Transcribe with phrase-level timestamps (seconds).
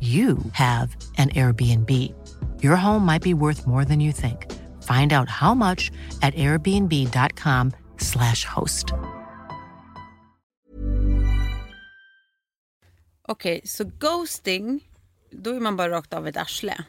[0.00, 1.90] you have an Airbnb.
[2.62, 4.46] Your home might be worth more than you think.
[4.84, 5.90] Find out how much
[6.22, 8.92] at airbnb.com/slash host.
[13.28, 14.80] Okej, så ghosting,
[15.30, 16.84] då är man bara rakt av ett arsle.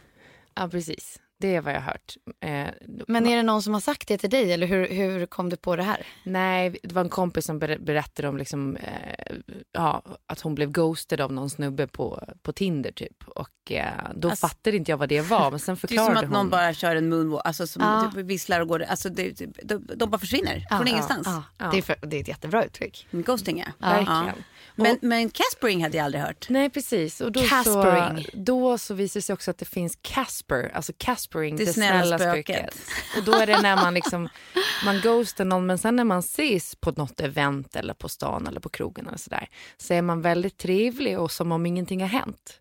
[0.56, 1.20] Ja, precis.
[1.42, 2.16] Det är vad jag har hört.
[2.40, 2.68] Eh,
[3.08, 5.56] Men är det någon som har sagt det till dig eller hur, hur kom du
[5.56, 6.06] på det här?
[6.24, 9.36] Nej, det var en kompis som ber- berättade om liksom, eh,
[9.72, 13.24] ja, att hon blev ghostad av någon snubbe på, på Tinder typ.
[13.28, 15.52] Och eh, då Alltså- fattade inte jag vad det var.
[15.52, 16.50] Men sen Det är förklarade som att någon hon.
[16.50, 18.12] bara kör en moonwalk, alltså som Ja.
[18.16, 21.28] typ visslar och går, alltså det, de, de bara försvinner från ingenstans.
[21.28, 21.70] Ja, Ja.
[21.72, 23.08] Det, är för, det är ett jättebra uttryck.
[23.12, 23.88] Ghosting ja.
[23.90, 24.44] Verkligen.
[24.84, 26.50] Men, men Caspering hade jag aldrig hört.
[26.50, 27.22] Nej, precis.
[27.22, 28.24] Och då Caspering.
[28.24, 31.74] Så, då så visar det sig också att det finns Casper, alltså Caspering, Det det,
[31.74, 32.74] snälla snälla, spöket.
[32.74, 33.18] spöket.
[33.18, 34.30] Och då är det när man liksom,
[34.86, 38.60] man ghostar någon, men sen när man ses på något event eller på stan eller
[38.60, 42.60] på krogen eller sådär, så är man väldigt trevlig och som om ingenting har hänt.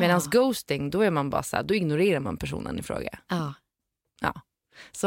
[0.00, 3.18] Medan ghosting, då är man bara så här, då ignorerar man personen i fråga.
[3.28, 3.54] Ja.
[4.92, 5.06] Så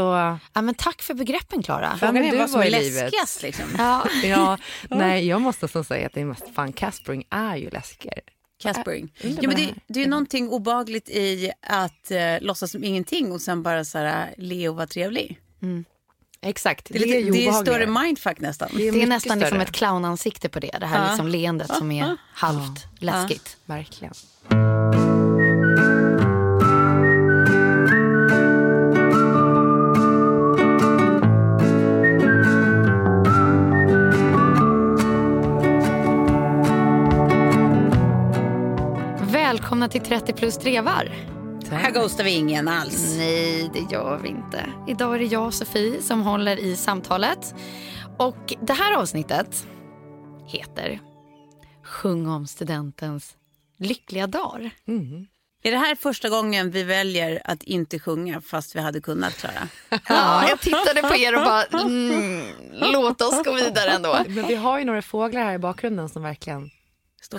[0.54, 1.90] ja, men tack för begreppen Klara.
[1.92, 3.04] Ja, Frågan men är du vad som var är i livet.
[3.04, 3.66] läskigast liksom.
[3.78, 4.08] Ja.
[4.24, 4.58] ja,
[4.90, 8.20] nej, jag måste så säga att det är mest fan Caspering är ju läskigare.
[8.64, 9.14] Caspering.
[9.24, 13.42] undrar Ja, men det, det är någonting obagligt i att eh, låtsas som ingenting och
[13.42, 15.40] sen bara så här, le och vara trevlig.
[16.46, 18.70] Exakt, Det är, lite, det är större mindfuck nästan.
[18.76, 20.78] Det är, Det är nästan liksom ett clownansikte på det.
[20.80, 21.10] Det här Ja.
[21.10, 23.58] liksom leendet som är halvt läskigt.
[23.66, 24.14] Verkligen.
[39.64, 41.12] Välkomna till 30 plus trevar.
[41.72, 43.16] Här ghostar vi ingen alls.
[43.18, 44.66] Nej, det gör vi inte.
[44.88, 47.56] Idag är det jag, Sofie, som håller i samtalet.
[48.18, 49.68] Och det här avsnittet
[50.48, 51.00] heter
[51.84, 53.36] Sjung om studentens
[53.80, 54.72] lyckliga dagar.
[55.64, 59.68] Är det här första gången vi väljer att inte sjunga fast vi hade kunnat Klara?
[60.08, 62.42] Ja, jag tittade på er och bara, mm,
[62.72, 64.18] låt oss gå vidare ändå.
[64.28, 66.70] Men vi har ju några fåglar här i bakgrunden som verkligen...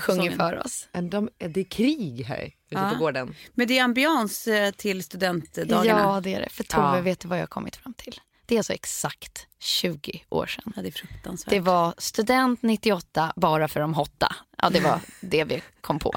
[0.01, 0.39] Står på Sjunger sången.
[0.39, 0.89] för oss.
[1.11, 2.91] De, det är krig här ute Ja.
[2.95, 3.35] på gården.
[3.55, 6.01] Men det är ambians eh, till studentdagarna.
[6.01, 6.49] Ja, det är det.
[6.49, 7.01] För Tove, Ja.
[7.03, 8.15] vet du vad jag har kommit fram till?
[8.47, 10.73] Det är alltså exakt 20 år sedan.
[10.77, 11.51] Ja, det är fruktansvärt.
[11.51, 14.37] Det var student 98 bara för de hotta.
[14.63, 16.13] Ja, det var det vi kom på.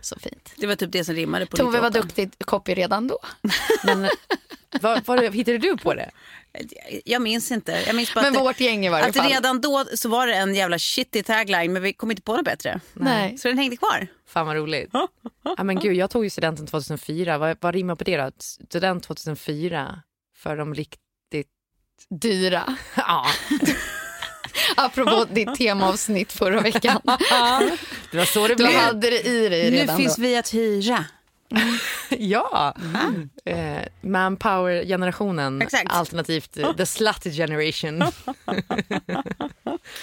[0.00, 0.52] Så fint.
[0.56, 2.06] Det var typ det som rimmade på Tove var 98.
[2.06, 3.18] duktig copy redan då.
[3.84, 4.08] Men
[4.80, 6.10] vad, vad hittade du på det?
[7.04, 7.82] Jag minns inte.
[7.86, 9.28] Jag minns bara Men att, vårt gäng i varje att fall.
[9.30, 12.44] redan då så var det en jävla shitty tagline men vi kom inte på något
[12.44, 12.80] bättre.
[12.92, 13.38] Nej.
[13.38, 14.06] Så den hängde kvar.
[14.26, 14.90] Fan vad roligt.
[15.56, 17.38] ja, men gud, jag tog ju studenten 2004.
[17.38, 18.30] Vad, vad rimmar på det då?
[18.38, 20.02] Student 2004
[20.36, 21.01] för de riktigt...
[22.10, 22.76] Dyra.
[22.96, 23.26] Ja,
[24.76, 27.00] Apropå ditt temaavsnitt förra veckan.
[28.10, 28.78] det var så det Du blev.
[28.80, 30.22] hade det i dig Nu redan finns då.
[30.22, 31.04] vi att hyra.
[32.18, 32.74] Ja.
[33.44, 35.92] Eh, Manpower-generationen, Exakt.
[35.92, 38.04] alternativt eh, the slut generation.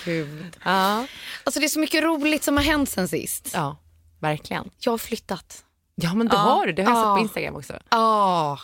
[0.06, 0.58] Gud.
[0.64, 1.06] ja.
[1.44, 3.50] Alltså det är så mycket roligt som har hänt sen sist.
[3.54, 3.78] ja,
[4.20, 4.70] verkligen.
[4.80, 5.64] Jag har flyttat.
[5.96, 6.40] Ja, men det Ja.
[6.40, 6.74] har du.
[6.74, 7.74] Det har jag sett på Instagram också.
[7.90, 8.60] Ja.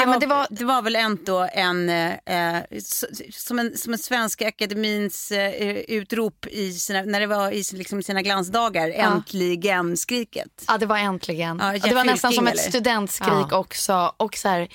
[0.00, 2.62] Det, men det var- det var väl ändå en, eh, eh,
[3.32, 8.02] som en, som en svenska akademins eh, utrop i sina, när det var i liksom
[8.02, 10.64] sina glansdagar, äntligen skriket.
[10.68, 11.58] Ja, det var äntligen.
[11.62, 13.56] Ja, Ja, det var nästan som ett studentskrik Ja.
[13.58, 14.14] också.
[14.16, 14.68] Och så här,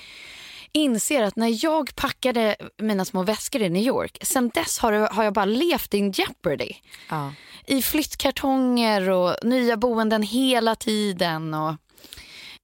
[0.72, 5.24] inser att när jag packade mina små väskor i New York, sen dess har, har
[5.24, 6.70] jag bara levt in jeopardy.
[7.08, 7.32] Ja.
[7.66, 11.54] I flyttkartonger och nya boenden hela tiden.
[11.54, 11.74] Och,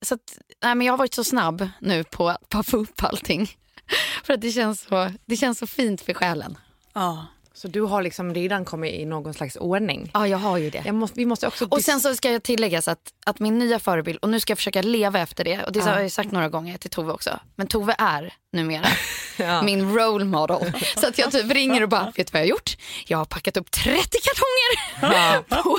[0.02, 3.50] så att, nej, men jag har varit så snabb nu på att få upp allting.
[4.24, 6.58] För att det känns så, det känns så fint för själen.
[6.92, 7.26] Ja.
[7.54, 10.10] Så du har liksom redan kommit i någon slags ordning.
[10.14, 10.92] Ja, jag har ju det.
[10.92, 11.66] Måste, vi måste också...
[11.70, 14.58] Och sen så ska jag tillägga att, att min nya förebild, och nu ska jag
[14.58, 17.66] försöka leva efter det, och det har jag sagt några gånger till Tove också, men
[17.66, 18.86] Tove är numera
[19.64, 20.72] min role model.
[20.96, 22.76] Så att jag typ ringer och bara, vet du vad jag har gjort?
[23.06, 25.78] Jag har packat upp 30 kartonger på,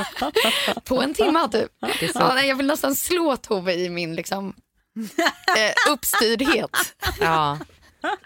[0.83, 1.71] på en timme typ.
[2.13, 4.53] Ja, jag vill nästan slå Tove i min liksom,
[5.57, 6.95] eh, uppstyrdhet.
[7.19, 7.57] Ja.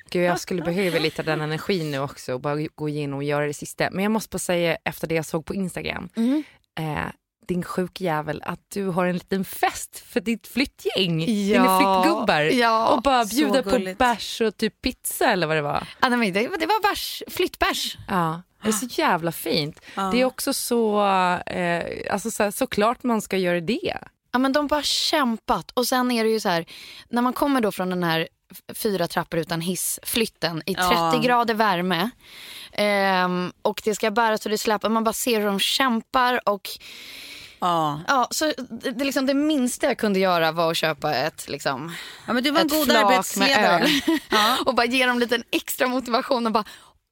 [0.09, 3.23] Gud, jag skulle behöva lite av den energin nu också och bara gå in och
[3.23, 3.89] göra det sista.
[3.91, 6.43] Men jag måste bara säga efter det jag såg på Instagram, Mm.
[6.79, 7.05] eh,
[7.47, 11.25] din sjukjävel, att du har en liten fest för ditt flyttgäng, Ja.
[11.27, 12.41] dina flyttgubbar.
[12.41, 15.87] Ja, och bara bjuda på bärs och typ pizza eller vad det var.
[16.01, 17.97] Ja, det, det var bärs, flyttbärs.
[18.07, 19.81] Ja, det är så jävla fint.
[20.11, 21.01] Det är också så,
[21.45, 23.97] eh, alltså så här, såklart man ska göra det.
[24.37, 25.71] Ja, men de har bara kämpat.
[25.71, 26.65] Och sen är det ju så här,
[27.09, 28.27] när man kommer då från den här
[28.75, 31.19] fyra trappor utan hiss-flytten i 30 Ja.
[31.23, 32.09] grader värme
[32.71, 34.89] ehm, och det ska bäras och det släpar.
[34.89, 36.69] Man bara ser hur de kämpar och
[37.59, 38.01] Ja.
[38.07, 41.95] ja, så det, det, liksom, det minsta jag kunde göra var att köpa ett liksom,
[42.27, 43.89] ja, men du var en ett god flak med öl
[44.29, 44.57] Ja.
[44.65, 46.63] och bara ge dem lite extra motivation och bara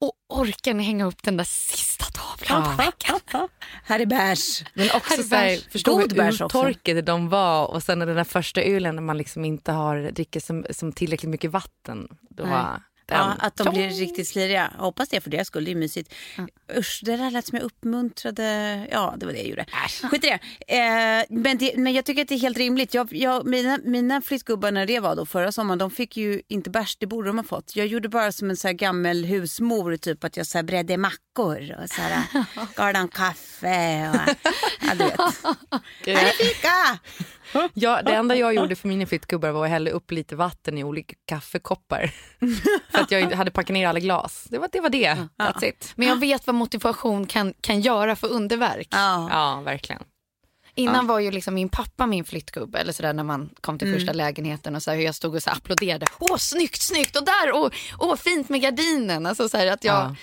[0.01, 3.19] och orkar ni hänga upp den där sista tavlan på väggen?
[3.83, 4.63] Här är bärs.
[4.73, 8.61] Men också så här, förstå God hur uttorkade de var och sen den där första
[8.61, 12.07] ölen när man liksom inte har dricker som, som tillräckligt mycket vatten.
[12.29, 12.43] Då
[13.07, 14.71] Ja, att de blir riktigt sliriga.
[14.77, 16.13] Jag hoppas det för deras skull, det är mysigt.
[16.77, 18.87] Usch, det där lät som jag uppmuntrade.
[18.91, 19.65] Ja, det var det jag gjorde.
[20.11, 20.39] Skit i det.
[20.77, 21.77] Eh, men det.
[21.77, 22.93] Men jag tycker att det är helt rimligt.
[22.93, 26.69] Jag, jag, mina, mina flyttgubbar när det var då förra sommaren, de fick ju inte
[26.69, 27.75] bärs, det borde de ha fått.
[27.75, 30.97] Jag gjorde bara som en så här gammal husmor, typ att jag så här bredde
[30.97, 32.23] mackor och så här,
[32.75, 34.35] gav dem kaffe och
[34.81, 35.19] ja, du vet.
[36.17, 36.99] Här är fika!
[37.73, 40.83] Ja, det enda jag gjorde för mina flyttgubbar var att hälla upp lite vatten i
[40.83, 42.11] olika kaffekoppar.
[42.91, 44.47] för att jag hade packat ner alla glas.
[44.49, 44.79] Det var det.
[44.79, 45.17] Var det.
[45.37, 45.93] That's it.
[45.95, 48.87] Men jag vet vad motivation kan, kan göra för underverk.
[48.91, 49.27] Ja.
[49.31, 50.01] Ja, verkligen.
[50.75, 54.13] Innan var ju liksom min pappa min flyttgubbe eller sådär när man kom till första
[54.13, 56.05] lägenheten och så här, hur jag stod och så applåderade.
[56.19, 57.69] Åh snyggt, snyggt och där, åh,
[57.99, 59.25] åh fint med gardinen.
[59.25, 60.15] Alltså så här att jag,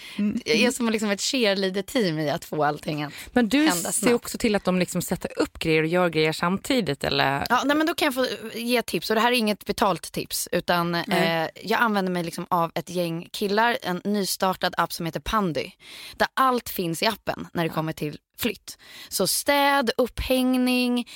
[0.45, 3.93] jag är som liksom ett cheerleader-team i att få allting att Men du hända ser
[3.93, 4.15] snabbt.
[4.15, 7.47] också till att de liksom sätter upp grejer och gör grejer samtidigt eller?
[7.49, 10.13] Ja, nej, men då kan jag få ge tips och det här är inget betalt
[10.13, 15.07] tips utan eh, jag använder mig liksom av ett gäng killar, en nystartad app som
[15.07, 15.71] heter Pandy.
[16.17, 18.79] Där allt finns i appen när det kommer till flytt.
[19.09, 21.09] Så städ, upphängning,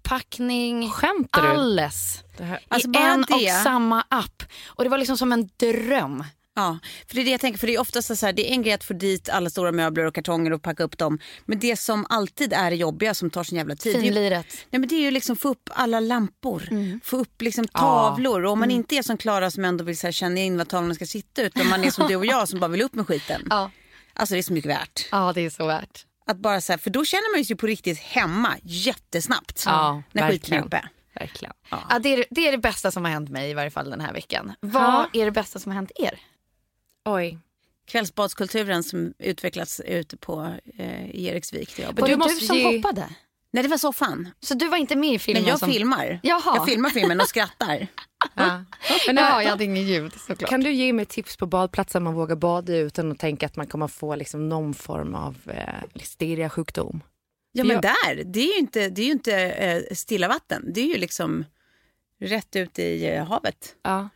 [0.00, 1.48] upppackning, Skämtar du?
[1.48, 2.22] alles.
[2.68, 3.34] Alltså, I en det.
[3.34, 4.42] och samma app.
[4.66, 6.24] Och det var liksom som en dröm.
[6.58, 6.78] Ja,
[7.08, 7.58] för det är det jag tänker.
[7.58, 9.72] För det är oftast så här, det är en grej att få dit alla stora
[9.72, 11.18] möbler och kartonger och packa upp dem.
[11.44, 13.94] Men det som alltid är det jobbiga som tar sin jävla tid.
[13.94, 14.46] det är Finliret.
[14.70, 17.00] Nej, men det är ju liksom få upp alla lampor, Mm.
[17.04, 18.44] få upp liksom tavlor.
[18.44, 20.64] Och om man inte är som Klara som ändå vill så här, känna in var
[20.64, 23.06] tavlorna ska sitta utan man är som du och jag som bara vill upp med
[23.06, 23.42] skiten.
[23.50, 23.70] Ja.
[24.14, 25.08] Alltså det är så mycket värt.
[25.12, 26.04] ja, det är så värt.
[26.26, 29.62] Att bara så här, för då känner man sig på riktigt hemma jättesnabbt.
[29.66, 30.64] Ja, när skiten är verkligen.
[30.64, 30.88] uppe.
[31.20, 31.54] Verkligen.
[31.70, 34.00] Ja, det, är, det är det bästa som har hänt mig i varje fall den
[34.00, 34.52] här veckan.
[34.60, 36.20] Vad är det bästa som har hänt er?
[37.04, 37.38] Oj.
[37.86, 41.92] Kvällsbadskulturen som utvecklats ute på eh, Eriksvik där jag.
[41.92, 43.08] Var du det du måste som ge- hoppade?
[43.56, 44.28] Nej det var soffan.
[44.40, 45.42] Så du var inte med i filmen?
[45.42, 45.72] Men jag som...
[45.72, 46.20] filmar.
[46.22, 46.56] Jaha.
[46.56, 47.86] Jag filmar filmen och skrattar.
[48.34, 48.64] Ja.
[49.06, 50.50] Men, Ja, jag hade inget ljud såklart.
[50.50, 53.56] Kan du ge mig tips på badplatser man vågar bada i utan att tänka att
[53.56, 57.00] man kommer få liksom någon form av eh, listeria-sjukdom?
[57.52, 60.72] Ja men jag- där, det är ju inte, det är ju inte eh, stilla vatten.
[60.74, 61.44] Det är ju liksom
[62.20, 63.74] rätt ut i eh, havet.
[63.82, 64.08] Ja.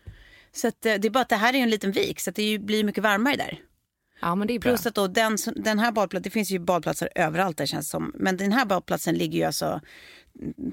[0.52, 2.36] Så att, eh, det är bara att det här är en liten vik så att
[2.36, 3.58] det blir mycket varmare där.
[4.20, 4.70] Ja, men det är bra.
[4.70, 8.12] Plus att då den, den här badplatsen, det finns ju badplatser överallt där känns som.
[8.14, 9.80] Men den här badplatsen ligger ju alltså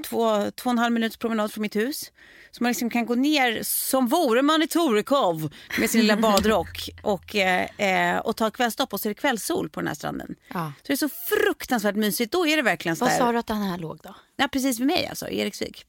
[0.05, 2.11] två, två och en halv minuts promenad från mitt hus.
[2.51, 6.89] Så man liksom kan gå ner som vore man i Torekov med sin lilla badrock
[7.01, 10.35] och, eh, eh, och ta kvällstopp och så är det kvällssol på den här stranden.
[10.53, 10.73] Ja.
[10.77, 12.31] Så det är så fruktansvärt mysigt.
[12.31, 14.15] Då är det verkligen så Vad sa du att den här låg då?
[14.35, 15.85] Ja, precis vid mig alltså, Eriksvik.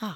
[0.00, 0.12] Ah.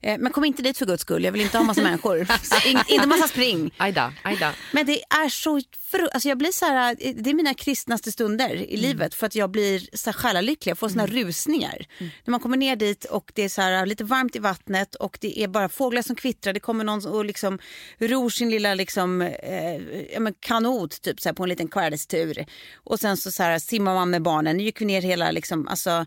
[0.00, 2.18] Eh, men kom inte dit för guds skull, jag vill inte ha massa människor.
[2.66, 3.74] In, inte massa spring.
[3.76, 4.52] Ajda, ajda.
[4.72, 5.60] Men det är så
[5.94, 8.80] för, alltså jag blir så här, eh, det är mina kristnaste stunder i Mm.
[8.80, 10.70] livet för att jag blir så här själalycklig.
[10.70, 11.86] Jag får såna rusningar.
[11.98, 12.12] Mm.
[12.24, 15.18] När man kommer ner dit och det är så här, lite varmt i vattnet och
[15.20, 16.52] det är bara fåglar som kvittrar.
[16.52, 17.58] Det kommer någon och liksom
[17.98, 19.74] ror sin lilla liksom, eh,
[20.12, 22.46] ja, men kanot typ, så här, på en liten kvällstur.
[22.74, 24.56] Och sen så, så här, simmar man med barnen.
[24.56, 25.30] Nu gick vi ner hela...
[25.30, 26.06] Liksom, alltså,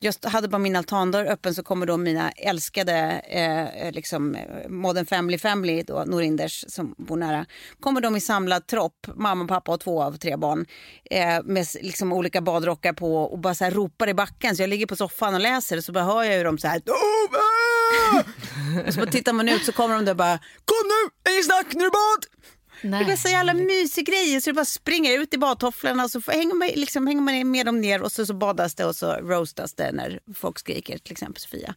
[0.00, 2.92] jag hade bara min altandörr öppen så kommer då mina älskade
[3.28, 7.46] eh, liksom, eh, Modern Family Family, då, Norinders som bor nära.
[7.80, 10.66] Kommer de i samlad tropp, mamma, pappa och två av tre barn
[11.10, 14.56] eh, med liksom, olika badrockar på och bara så här, ropar i backen.
[14.56, 16.68] Så jag ligger på soffan och läser och så bara hör jag hur de så
[16.68, 16.98] här Tove!
[18.88, 21.44] och så bara tittar man ut så kommer de där och bara Kom nu, inget
[21.44, 22.38] snack, nu är det bad!
[22.82, 23.04] Nej.
[23.04, 24.40] Det är så jävla mysig grej.
[24.40, 27.66] Så det bara springer ut i badtofflorna och så hänger man, liksom, hänger man med
[27.66, 31.12] dem ner och så, så badas det och så roastas det när folk skriker, till
[31.12, 31.74] exempel Sofia.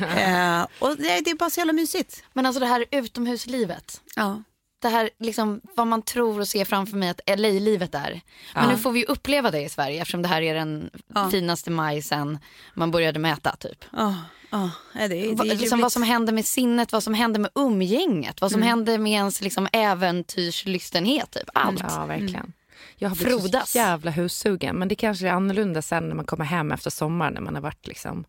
[0.00, 2.22] eh, och det, det är bara så jävla mysigt.
[2.32, 4.00] Men alltså det här utomhuslivet.
[4.16, 4.42] Ja.
[4.84, 8.20] Det här liksom vad man tror och ser framför mig att LA-livet är.
[8.54, 10.90] Men nu får vi ju uppleva det i Sverige eftersom det här är den
[11.30, 12.38] finaste maj sen
[12.74, 13.84] man började mäta typ.
[13.92, 14.18] Oh,
[14.52, 18.40] oh, det, det, är liksom vad som händer med sinnet, vad som händer med umgänget,
[18.40, 21.30] vad som händer med ens liksom äventyrslystenhet.
[21.30, 21.50] Typ.
[21.54, 21.80] Allt.
[21.80, 22.52] Ja, verkligen.
[22.96, 23.70] Jag har blivit Frodas.
[23.70, 24.76] så jävla hussugen.
[24.76, 27.62] Men det kanske är annorlunda sen när man kommer hem efter sommaren när man har
[27.62, 28.24] varit liksom,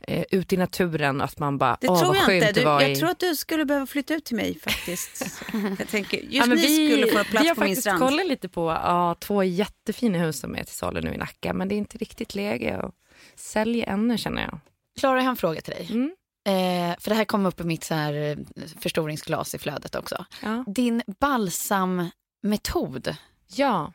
[0.00, 2.52] eh, ute i naturen att man bara, Det åh tror vad jag skönt inte.
[2.52, 2.96] det Du, var jag i...
[2.96, 5.40] tror att du skulle behöva flytta ut till mig faktiskt.
[5.78, 8.00] jag tänker, just Ja, men ni skulle få vi plats har på min faktiskt strand.
[8.00, 11.52] kollat lite på ja, två jättefina hus som är till salu nu i Nacka.
[11.52, 12.94] Men det är inte riktigt läge att
[13.36, 14.58] sälja ännu känner jag.
[15.00, 15.88] Klara, jag har en fråga till dig.
[15.90, 16.12] Mm.
[16.46, 18.36] Eh, för det här kom upp i mitt så här, eh,
[18.80, 20.24] förstoringsglas i flödet också.
[20.42, 20.64] Ja.
[20.66, 23.16] Din balsammetod.
[23.46, 23.92] ja.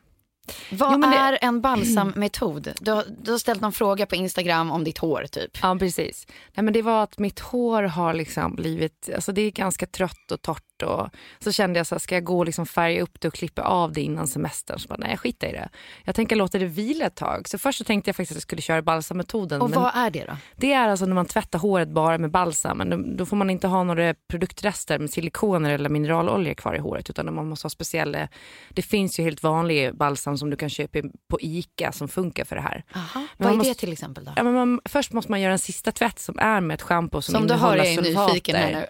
[0.70, 2.72] Vad Jo, det- är en balsammetod?
[2.80, 5.58] Du har, du har ställt någon fråga på Instagram om ditt hår typ.
[5.62, 6.26] Ja, precis.
[6.54, 10.30] Nej, men det var att mitt hår har liksom blivit, alltså det är ganska trött
[10.32, 11.08] och torrt och
[11.38, 13.62] så kände jag så här, ska jag gå och liksom färga upp det och klippa
[13.62, 14.78] av det innan semestern?
[14.78, 15.68] Så bara, nej, jag skiter i det.
[16.04, 17.48] Jag tänker låta det vila ett tag.
[17.48, 19.60] Så först så tänkte jag faktiskt att jag skulle köra balsammetoden.
[19.62, 20.36] Och vad är det då?
[20.56, 22.78] det är alltså när man tvättar håret bara med balsam.
[22.78, 26.78] Men då, då får man inte ha några produktrester med silikoner eller mineralolja kvar i
[26.78, 28.28] håret utan man måste ha speciella,
[28.68, 30.98] det finns ju helt vanlig balsam som du kan köpa
[31.30, 32.84] på ICA som funkar för det här.
[32.94, 33.26] Aha.
[33.36, 34.32] Vad är man det måste- till exempel då?
[34.36, 37.22] Ja, men man, först måste man göra en sista tvätt som är med ett schampo
[37.22, 38.86] som, Som du hör innehåller är jag nyfiken här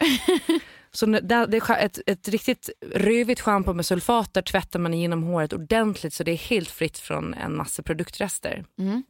[0.48, 0.60] nu.
[0.94, 6.14] Så det, det, ett, ett riktigt rövigt schampo med sulfater tvättar man igenom håret ordentligt
[6.14, 8.64] så det är helt fritt från en massa produktrester.
[8.78, 9.02] Mm.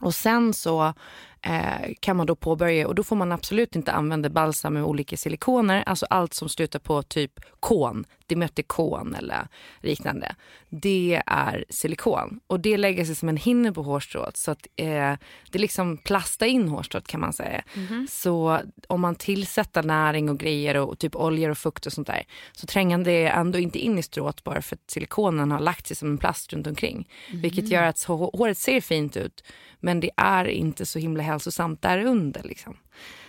[0.00, 0.94] Och sen så
[1.42, 5.16] eh, kan man då påbörja och då får man absolut inte använda balsam med olika
[5.16, 9.48] silikoner, alltså allt som slutar på typ kon, dimötikon eller
[9.80, 10.34] liknande.
[10.68, 15.12] Det är silikon och det lägger sig som en hinna på hårstrået så att eh,
[15.50, 17.62] det liksom plastar in hårstrået kan man säga.
[18.10, 22.22] Så om man tillsätter näring och grejer och, typ oljor och fukt och sånt där
[22.52, 25.96] så tränger det ändå inte in i strået bara för att silikonen har lagt sig
[25.96, 27.08] som en plast runt omkring.
[27.32, 29.44] Vilket gör att hå- håret ser fint ut
[29.80, 32.42] men det är inte så himla hälsosamt där under.
[32.42, 32.76] Liksom.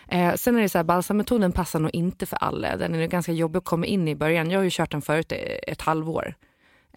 [0.08, 2.78] Eh, sen är det så här, balsammetoden passar nog inte för alla.
[2.78, 4.52] Den är ganska jobbig att komma in i början.
[4.52, 5.32] Jag har ju kört den förut
[5.68, 6.36] ett halvår.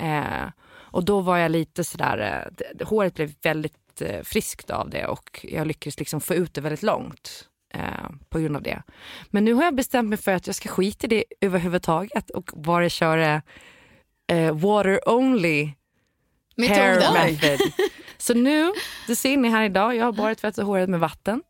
[0.00, 2.48] Eh, och då var jag lite sådär,
[2.80, 6.60] eh, håret blev väldigt eh, friskt av det och jag lyckades liksom få ut det
[6.60, 7.48] väldigt långt.
[7.74, 8.82] Eh, på grund av det.
[9.30, 12.50] Men nu har jag bestämt mig för att jag ska skita i det överhuvudtaget och
[12.54, 13.42] bara köra
[14.32, 15.72] eh, water only
[16.56, 17.12] hair Metoden.
[17.12, 17.60] method.
[18.18, 18.72] Så nu,
[19.06, 21.42] det ser ni här idag, jag har bara tvättat håret med vatten.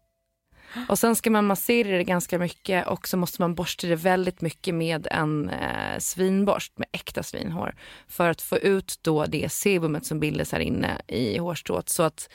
[0.88, 4.40] Och sen ska man massera det ganska mycket och så måste man borsta det väldigt
[4.40, 7.74] mycket med en eh, svinborst med äkta svinhår.
[8.08, 12.28] För att få ut då det sebumet som bildas här inne i hårstrået så att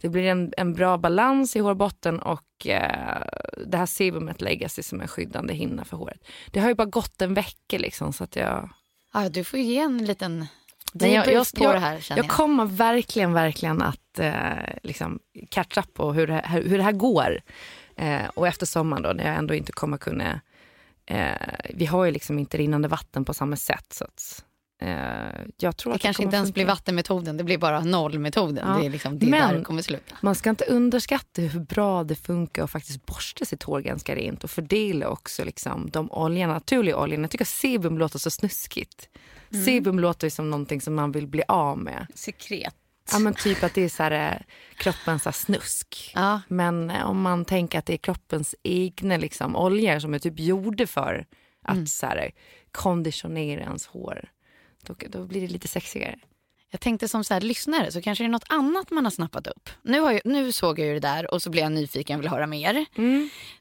[0.00, 3.22] det blir en, en bra balans i hårbotten och eh,
[3.66, 6.20] det här sebumet lägger sig som en skyddande hinna för håret.
[6.50, 8.70] Det har ju bara gått en vecka liksom så att jag
[9.12, 10.46] Ja, du får ge en liten
[10.92, 12.28] men jag, jag, jag, här jag jag.
[12.28, 14.32] kommer verkligen, verkligen att eh,
[14.82, 15.18] liksom
[15.50, 17.40] catch up på hur det, här- hur det här går.
[17.96, 20.40] Eh, och efter sommaren då, när jag ändå inte kommer kunna...
[21.06, 21.30] Eh,
[21.74, 23.86] vi har ju liksom inte rinnande vatten på samma sätt.
[23.92, 24.44] Så att,
[24.82, 24.88] eh,
[25.58, 26.54] jag tror Det att kanske kommer inte ens funka.
[26.54, 28.68] blir vattenmetoden, det blir bara nollmetoden.
[28.68, 28.78] Ja.
[28.80, 30.16] Det är liksom det Men- där det kommer sluta.
[30.20, 34.44] Man ska inte underskatta hur bra det funkar att faktiskt borsta sitt hår ganska rent
[34.44, 37.22] och fördela också liksom de oljorna, naturliga oljorna.
[37.22, 39.08] Jag tycker sebum låter så snuskigt.
[39.52, 39.64] Mm.
[39.64, 42.06] Sebum låter som någonting som man vill bli av med.
[42.14, 42.74] Sekret.
[43.12, 44.40] Ja men typ att det är så här, eh,
[44.78, 46.12] kroppens så här snusk.
[46.14, 46.40] Ja.
[46.48, 50.40] Men eh, om man tänker att det är kroppens egna liksom, oljor som är typ
[50.40, 51.26] gjorda för
[51.62, 51.86] att Mm.
[51.86, 52.30] så här,
[52.72, 54.28] konditionera ens hår.
[54.86, 56.18] Då, då blir det lite sexigare.
[56.70, 59.46] Jag tänkte som så här, lyssnare så kanske det är något annat man har snappat
[59.46, 59.70] upp.
[59.82, 62.30] Nu, jag, nu såg jag ju det där och så blev jag nyfiken och vill
[62.30, 62.86] höra mer.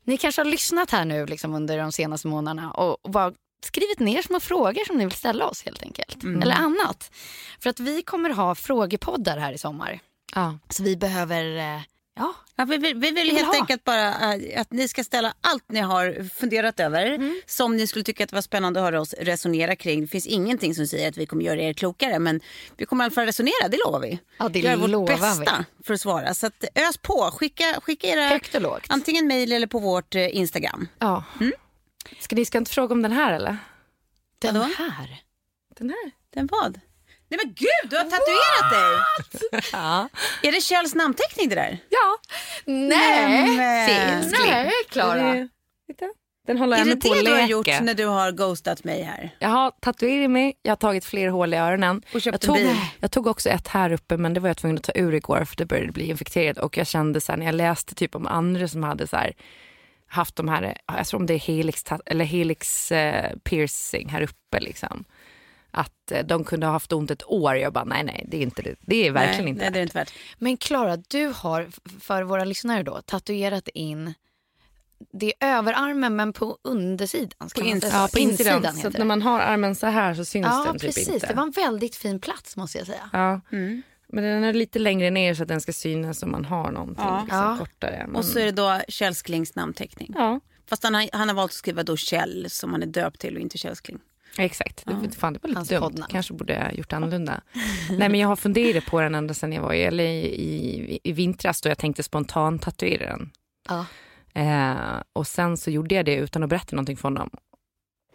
[0.04, 3.34] Ni kanske har lyssnat här nu liksom under de senaste månaderna och, och bara
[3.66, 6.24] skrivit ner små frågor som ni vill ställa oss helt enkelt.
[6.24, 6.42] Mm.
[6.42, 7.12] Eller annat.
[7.60, 10.00] För att vi kommer ha frågepoddar här i sommar.
[10.36, 10.58] Ja.
[10.70, 11.82] Så vi behöver, eh,
[12.16, 13.56] ja, Ja, vi, vill, vi vill vill helt ha.
[13.62, 17.42] enkelt bara äh, att ni ska ställa allt ni har funderat över Mm.
[17.46, 20.02] som ni skulle tycka att det var spännande att höra oss resonera kring.
[20.02, 22.42] Det finns ingenting som säger att vi kommer göra er klokare men
[22.78, 24.20] vi kommer i alla fall resonera, det lovar vi.
[24.38, 26.34] Ja, det Göra vårt bästa för att svara.
[26.34, 28.40] Så att, ös på, skicka, skicka era
[28.88, 30.88] antingen mejl eller på vårt eh, Instagram.
[31.00, 31.24] ja.
[32.20, 33.58] Ska ni ska inte fråga om den här eller?
[34.40, 34.74] Den Vadå?
[34.78, 35.22] här.
[35.78, 36.12] Den här?
[36.34, 36.80] Den vad?
[37.30, 39.62] Nej men gud, du har tatuerat dig!
[39.74, 40.10] Ja.
[40.44, 41.78] Är det Kjells namnteckning det där?
[41.90, 42.18] Ja.
[42.66, 45.50] Nej, men- nej Klara.
[46.48, 49.36] Den håller Är det det du har gjort när du har ghostat mig här?
[49.40, 52.02] Jag har tatuerat mig, jag har tagit fler hål i öronen.
[52.14, 52.82] Och köpt jag, en tog, bil.
[53.00, 55.46] jag tog också ett här uppe men det var jag tvungen att ta ur igår
[55.46, 56.58] för det började bli infekterat.
[56.58, 59.34] Och jag kände så här, när jag läste typ om andra som hade så här,
[60.14, 64.60] haft de här, jag tror om det är helix, eller helix eh, piercing här uppe
[64.60, 65.04] liksom.
[65.72, 67.56] Att eh, de kunde ha haft ont ett år.
[67.56, 68.76] Jag bara nej nej det är inte det.
[68.82, 70.14] Det är verkligen nej, inte Nej, det är inte värt.
[70.38, 71.68] Men Klara, du har
[72.00, 74.14] för våra lyssnare då tatuerat in
[75.14, 77.50] det är överarmen men på undersidan.
[77.50, 77.92] Ska På insidan.
[77.92, 78.64] säga Ja, på insidan.
[78.76, 81.10] heter så när man har armen så här så syns Ja, den typ precis.
[81.10, 81.28] inte.
[81.28, 83.10] Det var en väldigt fin plats måste jag säga.
[83.14, 83.42] Ja.
[83.52, 83.82] Mm.
[84.14, 87.06] Men den är lite längre ner så att den ska synas om man har någonting
[87.06, 87.22] Ja.
[87.22, 87.58] liksom, Ja.
[87.60, 88.04] kortare.
[88.08, 88.16] Men...
[88.16, 90.12] Och så är det då Kjell Sklings namnteckning.
[90.16, 90.40] Ja,
[90.70, 93.36] Fast han har, han har valt att skriva då Kjell som han är döpt till
[93.36, 94.00] och inte Kjell Skling.
[94.38, 94.84] exakt.
[94.86, 95.82] Det, fan, det var lite Hans dumt.
[95.82, 96.10] poddnamn.
[96.12, 97.42] Kanske borde jag gjort annorlunda.
[97.90, 101.12] Nej, men jag har funderat på den ända sedan jag var i LA i, i
[101.12, 103.32] vintras då jag tänkte spontant tatuera den.
[103.70, 103.86] Ja.
[104.42, 107.30] Eh, och sen så gjorde jag det utan att berätta någonting för honom.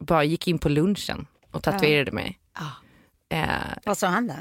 [0.00, 2.38] Bara gick in på lunchen och tatuerade mig.
[2.59, 2.71] Ja.
[3.37, 3.49] Eh,
[3.85, 4.35] Vad sa han då?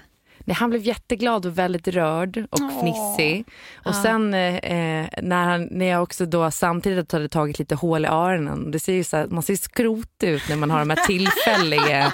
[0.55, 2.79] Han blev jätteglad och väldigt rörd och Åh.
[2.79, 3.45] fnissig.
[3.85, 8.05] Och sen eh, eh, när, han, när jag också då samtidigt hade tagit lite hål
[8.05, 8.71] i öronen.
[8.71, 12.13] Det ser ju så här, man ser skrot ut när man har de här tillfälliga,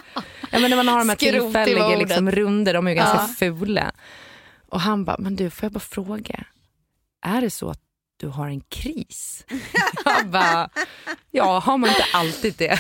[0.52, 3.18] ja, men när man har de här Skrot, tillfälliga liksom, runder, de är ju ganska
[3.18, 3.28] Ja.
[3.40, 3.92] fula.
[4.70, 6.44] Och han bara, men du får jag bara fråga,
[7.26, 7.80] är det så att
[8.24, 9.46] du har en kris?
[10.06, 10.70] jag bara,
[11.32, 12.80] ja har man inte alltid det?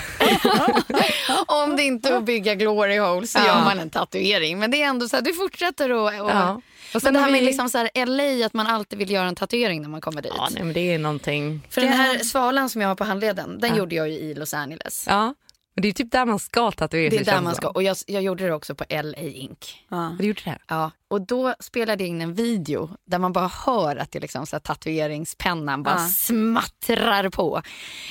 [1.47, 3.45] Om det inte är att bygga glory hole så Ja.
[3.47, 4.59] gör man en tatuering.
[4.59, 6.05] Men det är ändå så här, du fortsätter och...
[6.05, 6.61] och Ja.
[6.95, 9.11] Och Men det här har med vi- liksom så här LA, att man alltid vill
[9.11, 10.31] göra en tatuering när man kommer dit.
[10.37, 11.61] Ja, nej, men det är någonting.
[11.69, 15.05] För den här svalan som jag har på handleden, den gjorde jag i Los Angeles.
[15.09, 15.33] Ja,
[15.75, 17.67] men det är typ där man ska tatuera Det är sig, där man ska.
[17.69, 19.85] Och jag, jag gjorde det också på LA Ink.
[19.89, 20.15] Ja.
[20.19, 20.57] Du gjorde det?
[20.67, 24.45] Ja, och då spelade jag in en video där man bara hör att det liksom
[24.45, 26.07] så här, tatueringspennan bara Ja.
[26.07, 27.61] smattrar på.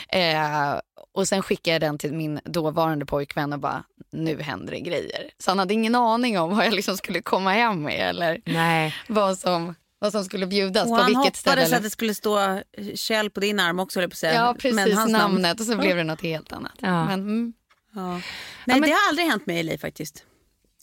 [0.08, 0.74] Eh,
[1.14, 5.30] och sen skickade jag den till min dåvarande pojkvän och bara, nu händer det grejer.
[5.38, 8.94] Så han hade ingen aning om vad jag liksom skulle komma hem med eller Nej.
[9.08, 11.76] vad som, vad som skulle bjudas, Och på han vilket hoppades ställe.
[11.76, 12.60] att det skulle stå eh,
[12.94, 14.34] Kjell på din arm också, på säga.
[14.34, 16.72] Ja, precis, Men hans namn- namnet och så blev det något helt annat.
[16.78, 17.04] Ja.
[17.04, 17.52] Men, mm,
[17.94, 18.12] Ja.
[18.12, 18.20] Nej,
[18.66, 20.24] men- det har aldrig hänt mig i LA faktiskt.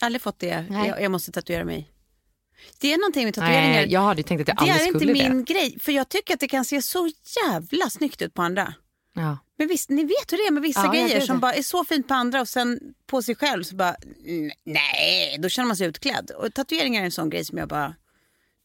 [0.02, 0.66] Aldrig fått det.
[0.70, 1.90] Jag, jag måste tatuera mig.
[2.80, 3.70] Det är någonting med tatueringar.
[3.82, 5.78] Nej, jag hade tänkt att jag det aldrig är inte skulle min grej.
[5.80, 7.10] För jag tycker att det kan se så
[7.46, 8.64] jävla snyggt ut på andra.
[8.64, 8.74] det.
[9.22, 9.38] Ja.
[9.58, 11.40] Men visst, ni vet hur det är med vissa Ja, grejer som det.
[11.42, 13.96] bara är så fint på andra och sen på sig själv så bara
[14.64, 16.32] nej, då känner man sig utklädd.
[16.32, 17.96] Och tatueringar är en sån grej som jag bara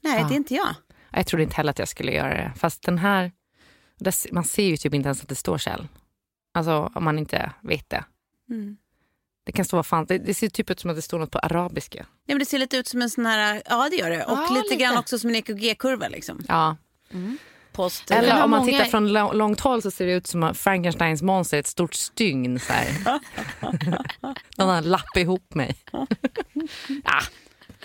[0.04, 0.28] nej, Ja.
[0.28, 0.74] det är inte jag.
[1.10, 2.52] Jag trodde inte heller att jag skulle göra det.
[2.56, 3.32] Fast den här,
[4.32, 5.88] man ser ju typ inte ens att det står Kjell.
[6.54, 8.04] Alltså om man inte vet det.
[8.50, 8.76] Mm.
[9.46, 11.30] Det kan stå vad fan, det, det ser typ ut som att det står något
[11.30, 11.98] på arabiska.
[11.98, 14.24] Nej, men det ser lite ut som en sån här, ja det gör det.
[14.24, 14.76] Och Ja, lite, lite.
[14.76, 16.44] grann också som en EKG-kurva liksom.
[16.48, 16.76] Ja.
[17.72, 18.10] Post.
[18.10, 21.22] Eller om man många- tittar från lång- långt håll så ser det ut som Frankensteins
[21.22, 22.60] monster ett stort stygn.
[22.60, 22.88] Så här.
[24.58, 25.76] Någon har lappat ihop mig.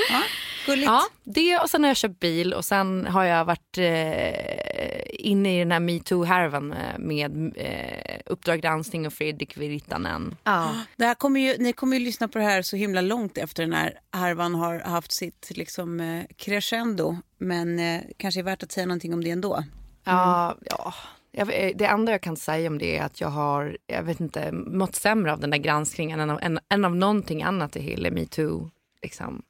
[0.09, 0.21] ja.
[0.65, 0.85] Gulligt.
[0.85, 5.55] Ja, det och sen har jag köpt bil och sen har jag varit eh, inne
[5.55, 10.35] i den här metoo-härvan med, eh, Uppdrag granskning och Fredrik Virtanen.
[10.43, 10.75] ja.
[10.97, 13.63] Det här kommer ju, ni kommer ju lyssna på det här så himla långt efter
[13.63, 17.17] den här härvan har haft sitt liksom, eh, crescendo.
[17.37, 19.63] Men eh, kanske är värt att säga någonting om det ändå.
[20.03, 20.93] Ja, ja.
[21.31, 24.19] Jag, vet- det enda jag kan säga om det är att jag har, jag vet
[24.19, 27.81] inte, mått sämre av den där granskningen än av, än, än av någonting annat i
[27.81, 28.69] hela metoo.
[29.01, 29.41] Liksom.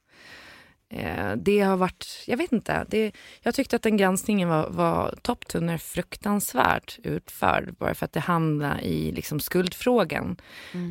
[0.91, 5.15] Eh, det har varit, jag vet inte, det, jag tyckte att den granskningen var, var
[5.21, 7.75] topptunner fruktansvärt utförd.
[7.79, 10.37] Bara för att det hamnar i liksom, skuldfrågan.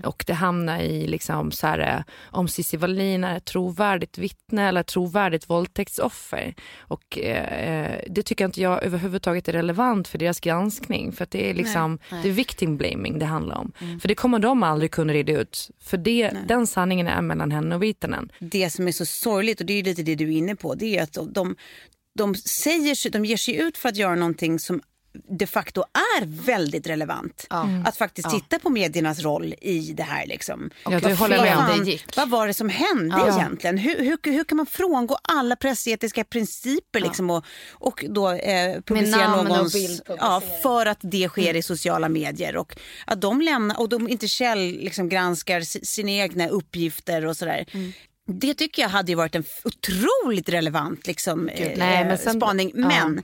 [0.04, 4.68] Och det hamnar i liksom, så här, eh, om Cissi Wallin är ett trovärdigt vittne
[4.68, 6.54] eller ett trovärdigt våldtäktsoffer.
[6.78, 11.12] Och eh, det tycker jag inte jag överhuvudtaget är relevant för deras granskning.
[11.12, 13.72] För det är liksom, det är victim blaming det handlar om.
[14.00, 15.70] För det kommer de aldrig kunna reda ut.
[15.80, 18.32] För det, den sanningen är mellan henne och Virtanen.
[18.38, 20.98] Det som är så sorgligt, och det är lite det du är inne på, det
[20.98, 21.56] är att de,
[22.14, 24.80] de, säger sig, de ger sig ut för att göra någonting som
[25.28, 25.84] de facto
[26.20, 27.46] är väldigt relevant.
[27.84, 30.26] Att faktiskt titta på mediernas roll i det här.
[30.26, 30.70] Liksom.
[30.84, 31.84] Ja, det håller med om.
[31.84, 32.16] Det gick.
[32.16, 33.78] Vad var det som hände egentligen?
[33.78, 39.42] Hur, hur, hur kan man frångå alla pressetiska principer liksom, och, och då eh, publicera
[39.42, 40.02] någons...
[40.06, 42.56] ja, för att det sker i sociala medier.
[42.56, 45.36] Och att de lämnar och de inte själv liksom
[45.82, 47.66] sina egna uppgifter och sådär.
[48.30, 52.72] Det tycker jag hade ju varit en otroligt relevant liksom, eh, nej, men sen- spaning.
[52.74, 52.88] ja.
[52.88, 53.22] Men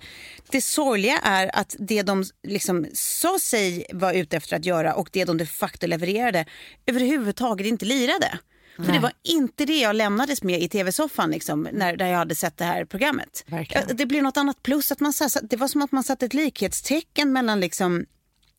[0.51, 5.09] det sorgliga är att det de liksom sa sig vara ute efter att göra och
[5.13, 6.45] det de de facto levererade
[6.87, 8.39] överhuvudtaget inte lirade.
[8.77, 12.35] För det var inte det jag lämnades med i tv-soffan liksom, när, där jag hade
[12.35, 13.45] sett det här programmet.
[13.47, 13.85] Verkligen.
[13.89, 14.93] Ja, Det blev något annat plus.
[14.93, 15.13] Att man,
[15.43, 18.07] det var som att man satte ett likhetstecken mellan liksom,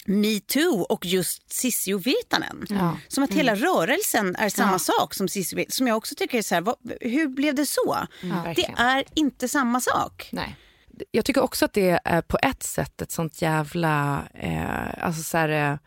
[0.07, 1.53] metoo och just
[1.99, 2.65] Virtanen.
[2.69, 2.97] Ja.
[3.07, 5.71] Som att hela rörelsen är samma sak som Virtanen.
[5.71, 7.97] Som jag också tycker är så här, vad, hur blev det så?
[8.21, 8.77] det verkligen.
[8.77, 10.29] är inte samma sak.
[10.31, 10.55] Nej.
[11.11, 14.23] Jag tycker också att det är på ett sätt ett sånt jävla...
[14.33, 15.77] Eh, alltså så här, eh,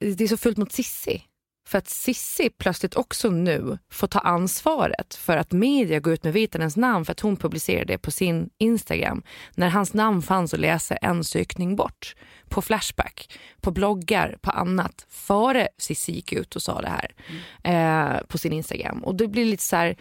[0.00, 1.22] det- det är så fullt mot Sissi.
[1.66, 6.32] För att Sissi plötsligt också nu får ta ansvaret för att media går ut med
[6.32, 9.22] Virtanens namn för att hon publicerade det på sin Instagram.
[9.54, 12.14] När hans namn fanns att läsa en sökning bort.
[12.48, 15.06] På Flashback, på bloggar, på annat.
[15.08, 17.14] Före Sissi gick ut och sa det här
[17.62, 19.04] eh, på sin Instagram.
[19.04, 19.96] Och det blir lite så här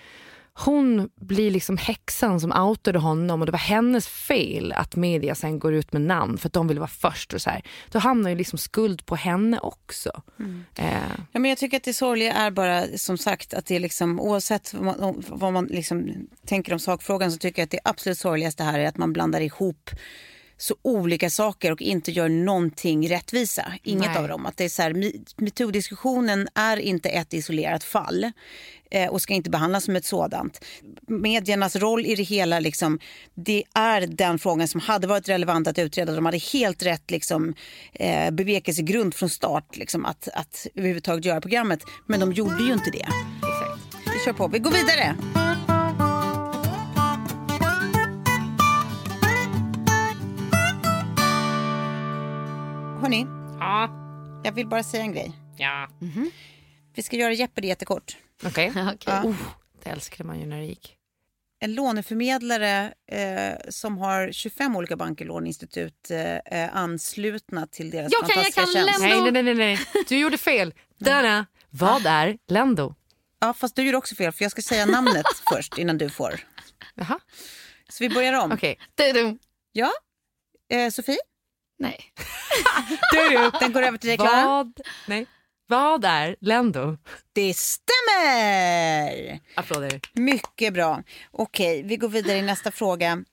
[0.56, 5.60] hon blir liksom häxan som outade honom och det var hennes fel att media sen
[5.60, 7.34] går ut med namn för att de vill vara först.
[7.34, 7.62] och så här.
[7.92, 10.22] Då hamnar ju liksom skuld på henne också.
[10.76, 10.88] Eh,
[11.32, 14.20] Ja, men jag tycker att det sorgliga är bara som sagt att det är liksom
[14.20, 18.18] oavsett vad man, vad man liksom tänker om sakfrågan så tycker jag att det absolut
[18.18, 19.90] sorgligaste här är att man blandar ihop
[20.58, 23.74] så olika saker och inte gör någonting rättvisa.
[23.84, 24.18] Inget Nej.
[24.18, 24.46] av dem.
[24.46, 28.32] Att det är så här, me- metoo-diskussionen är inte ett isolerat fall
[28.92, 30.66] eh, och ska inte behandlas som ett sådant.
[31.08, 33.00] Mediernas roll i det hela, liksom,
[33.34, 36.16] det är den frågan som hade varit relevant att utreda.
[36.16, 37.54] De hade helt rätt liksom,
[37.94, 41.84] eh, bevekelsegrund från start liksom, att, att överhuvudtaget göra programmet.
[42.08, 43.08] Men de gjorde ju inte det.
[44.14, 44.48] Vi kör på.
[44.48, 45.16] Vi går vidare.
[53.04, 53.26] Hörni,
[53.60, 53.90] ja,
[54.44, 55.32] jag vill bara säga en grej.
[55.58, 55.90] ja.
[56.96, 58.18] Vi ska göra Jeopardy jättekort.
[58.46, 58.74] Okej.
[58.94, 59.14] Okej.
[59.24, 59.36] Oh,
[59.84, 60.96] det älskade man ju när det gick.
[61.60, 68.20] En låneförmedlare eh, som har 25 olika banker, låneinstitut eh, eh, anslutna till deras Jag
[68.22, 69.00] kan- jag fantastiska kan tjänst.
[69.00, 69.80] lämna- Nej, nej, nej.
[70.10, 70.74] Du gjorde fel.
[70.98, 71.46] Dana.
[71.70, 72.96] Vad är Lendo?
[73.40, 76.40] Ja, fast du gjorde också fel för jag ska säga namnet först innan du får.
[76.96, 77.20] Jaha,
[77.90, 78.52] Så vi börjar om.
[78.52, 78.80] okej.
[78.96, 79.38] Du-du.
[79.72, 79.92] Ja,
[80.72, 81.18] eh, Sofie,
[81.84, 82.14] Nej.
[83.60, 84.46] den går över till dig Klara.
[84.46, 85.26] Vad, nej.
[85.68, 86.98] Vad är Lendo?
[87.34, 89.40] Det stämmer!
[89.56, 90.00] Applåder.
[90.14, 91.04] Mycket bra.
[91.32, 93.24] Okej, vi går vidare i nästa fråga.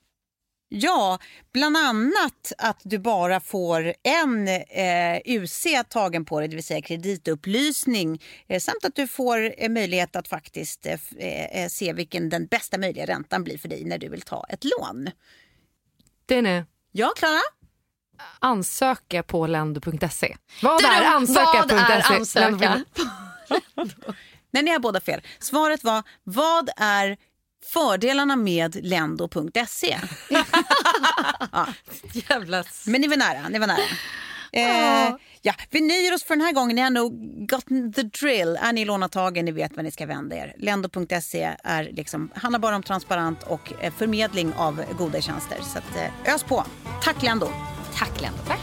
[0.73, 1.19] Ja,
[1.53, 6.83] bland annat att du bara får en eh, UC tagen på dig, det vill säga
[6.83, 8.23] kreditupplysning.
[8.49, 11.17] Eh, samt att du får eh, möjlighet att faktiskt eh, f-
[11.53, 14.65] eh, se vilken den bästa möjliga räntan blir för dig när du vill ta ett
[14.65, 15.11] lån.
[16.29, 16.67] Dana.
[16.93, 17.41] Ja, Klara?
[18.39, 20.37] Ansöka på lendo.se.
[20.63, 22.15] Vad är ansöka.se?
[22.15, 22.85] Ansöka?
[24.53, 25.21] Nej, ni har båda fel.
[25.39, 27.17] Svaret var, vad är
[27.73, 29.99] fördelarna med lendo.se?
[32.13, 32.65] Jävla...
[32.87, 33.49] Men ni var nära.
[33.49, 33.79] Ni var nära.
[34.53, 36.77] Eh, ja, vi nöjer oss för den här gången.
[36.77, 37.13] Ni har nog
[37.49, 38.59] got the drill.
[38.63, 40.55] Är ni lånatagen, ni vet vad ni ska vända er.
[40.59, 45.59] Lendo.se är liksom, handlar bara om transparent och eh, förmedling av goda tjänster.
[45.63, 46.65] Så att, eh, ös på.
[47.03, 47.49] Tack Lendo.
[47.94, 48.38] Tack Lendo.
[48.46, 48.61] Tack.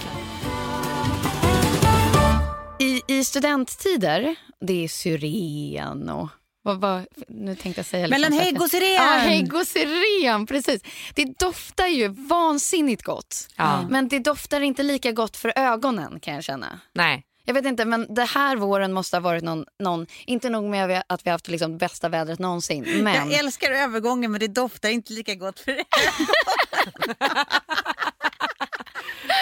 [2.80, 6.30] I, I studenttider, det är syren och...
[6.64, 8.08] Vad, vad, nu tänkte jag säga...
[8.08, 8.94] Mellan liksom hägg och syren.
[8.94, 10.82] Ja, hägg och syren, precis.
[11.16, 13.48] Det doftar ju vansinnigt gott.
[13.56, 13.88] Ja.
[13.90, 16.80] Men det doftar inte lika gott för ögonen kan jag känna.
[16.94, 17.24] Nej.
[17.46, 19.66] Jag vet inte, men det här våren måste ha varit någon...
[19.80, 23.16] någon inte nog med att vi har haft liksom bästa vädret någonsin, men...
[23.16, 25.72] Jag älskar övergången men det doftar inte lika gott för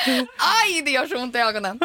[0.08, 1.80] Aj, det gör så ont i ögonen.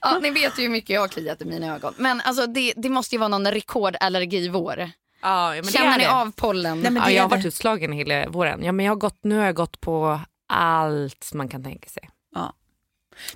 [0.00, 1.94] Ja, ni vet ju hur mycket jag har kliat i mina ögon.
[1.96, 4.90] Men alltså, det, det måste ju vara någon rekordallergivår.
[5.22, 6.10] Ja, men det Känner är ni det.
[6.12, 6.80] av pollen?
[6.80, 7.48] Nej, men Ja, jag har varit det.
[7.48, 8.64] utslagen hela våren.
[8.64, 12.10] Ja, men jag har gått, nu har jag gått på allt man kan tänka sig.
[12.34, 12.52] Ja.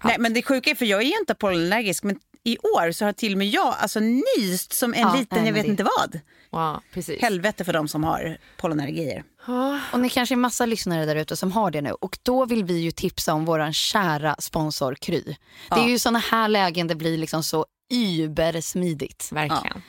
[0.04, 3.04] Nej, men det sjuka är, för jag är ju inte pollenallergisk, men i år så
[3.04, 5.84] har till och med jag alltså, nyst som en Ja, liten, jag vet det- inte
[5.84, 6.20] vad.
[6.52, 7.20] Ja, precis.
[7.22, 9.24] Helvete för de som har pollenallergier.
[9.92, 11.90] Och ni kanske är massa lyssnare där ute som har det nu.
[11.92, 15.36] Och då vill vi ju tipsa om våran kära sponsor Kry.
[15.68, 19.32] Det är ju såna här lägen det blir liksom så übersmidigt.
[19.32, 19.82] Verkligen.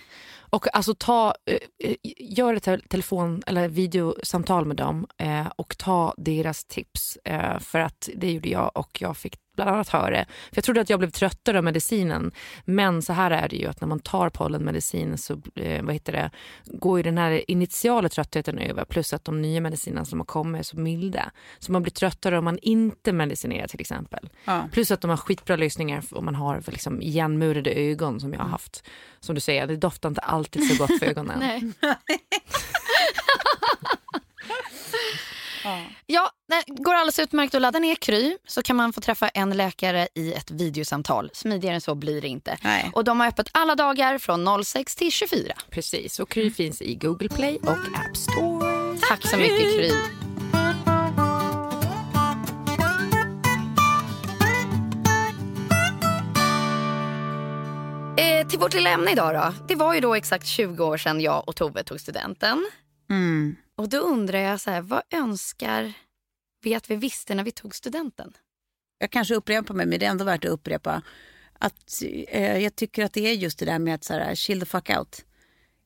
[0.49, 1.35] Och alltså ta,
[1.83, 7.17] eh, gör ett te- telefon eller videosamtal med dem eh, och ta deras tips.
[7.25, 10.25] Eh, för att det gjorde jag och jag fick bland annat höra det.
[10.29, 12.31] För jag trodde att jag blev tröttare av medicinen.
[12.65, 16.11] Men så här är det ju att när man tar pollenmedicin så eh, vad heter
[16.11, 16.31] det,
[16.65, 18.85] går ju den här initiala tröttheten över.
[18.85, 21.31] Plus att de nya medicinerna som har kommit är så milda.
[21.59, 24.29] Så man blir tröttare om man inte medicinerar till exempel.
[24.45, 24.69] Ja.
[24.71, 28.49] Plus att de har skitbra lösningar om man har liksom igenmurade ögon som jag har
[28.49, 28.83] haft.
[29.19, 31.73] Som du säger, det doftar inte alltid så gott för ögonen.
[36.05, 39.57] Ja, det går alldeles utmärkt att ladda ner Kry så kan man få träffa en
[39.57, 41.29] läkare i ett videosamtal.
[41.33, 42.57] Smidigare än så blir det inte.
[42.63, 42.91] Nej.
[42.93, 45.53] Och de har öppet alla dagar från 06 till 24.
[45.69, 48.97] Precis, och Kry finns i Google Play och App Store.
[49.09, 49.91] Tack så mycket Kry.
[58.17, 59.53] Eh, till vårt lilla ämne idag då.
[59.67, 62.65] Det var ju då exakt 20 år sedan jag och Tove tog studenten.
[63.09, 63.55] Mm.
[63.81, 65.93] Och då undrar jag så här, vad önskar
[66.63, 68.33] vi att vi visste när vi tog studenten?
[68.99, 71.01] Jag kanske upprepar mig, men det är ändå värt att upprepa.
[71.59, 74.59] Att, eh, jag tycker att det är just det där med att så här, chill
[74.59, 75.25] the fuck out.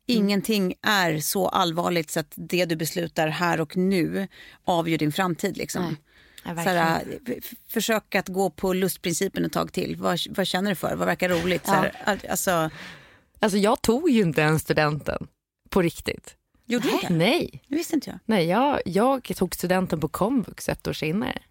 [0.08, 4.28] Ingenting är så allvarligt så att det du beslutar här och nu
[4.64, 5.58] avgör din framtid.
[5.58, 5.84] Liksom.
[5.84, 5.96] Nej.
[6.44, 9.96] Ja, så här, f- försök att gå på lustprincipen ett tag till.
[9.96, 10.96] Vad, vad känner du för?
[10.96, 11.66] Vad verkar roligt?
[11.66, 11.96] Så här,
[12.28, 12.70] alltså,
[13.40, 15.28] Alltså jag tog ju inte ens studenten
[15.70, 16.36] på riktigt.
[16.66, 17.14] Gjorde du inte?
[17.14, 18.20] Nej, Det visste inte jag.
[18.26, 21.42] Nej jag, jag tog studenten på komvux ett år senare.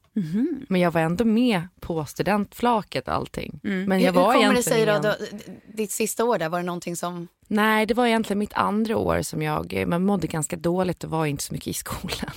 [0.69, 3.61] Men jag var ändå med på studentflaket och allting.
[3.63, 5.15] Men jag hur, var hur kommer det sig då, då,
[5.75, 7.29] ditt sista år där, var det någonting som...
[7.47, 11.27] Nej, det var egentligen mitt andra år som jag man mådde ganska dåligt och var
[11.27, 12.33] inte så mycket i skolan.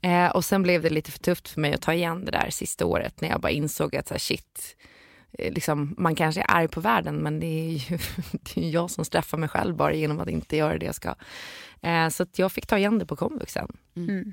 [0.00, 2.50] Eh, och sen blev det lite för tufft för mig att ta igen det där
[2.50, 4.86] sista året när jag bara insåg att så här, shit, eh,
[5.38, 7.98] liksom, man kanske är arg på världen men det är ju
[8.32, 11.14] det är jag som straffar mig själv bara genom att inte göra det jag ska.
[11.80, 13.76] Eh, så att jag fick ta igen det på komvux sen.
[13.96, 14.32] Mm.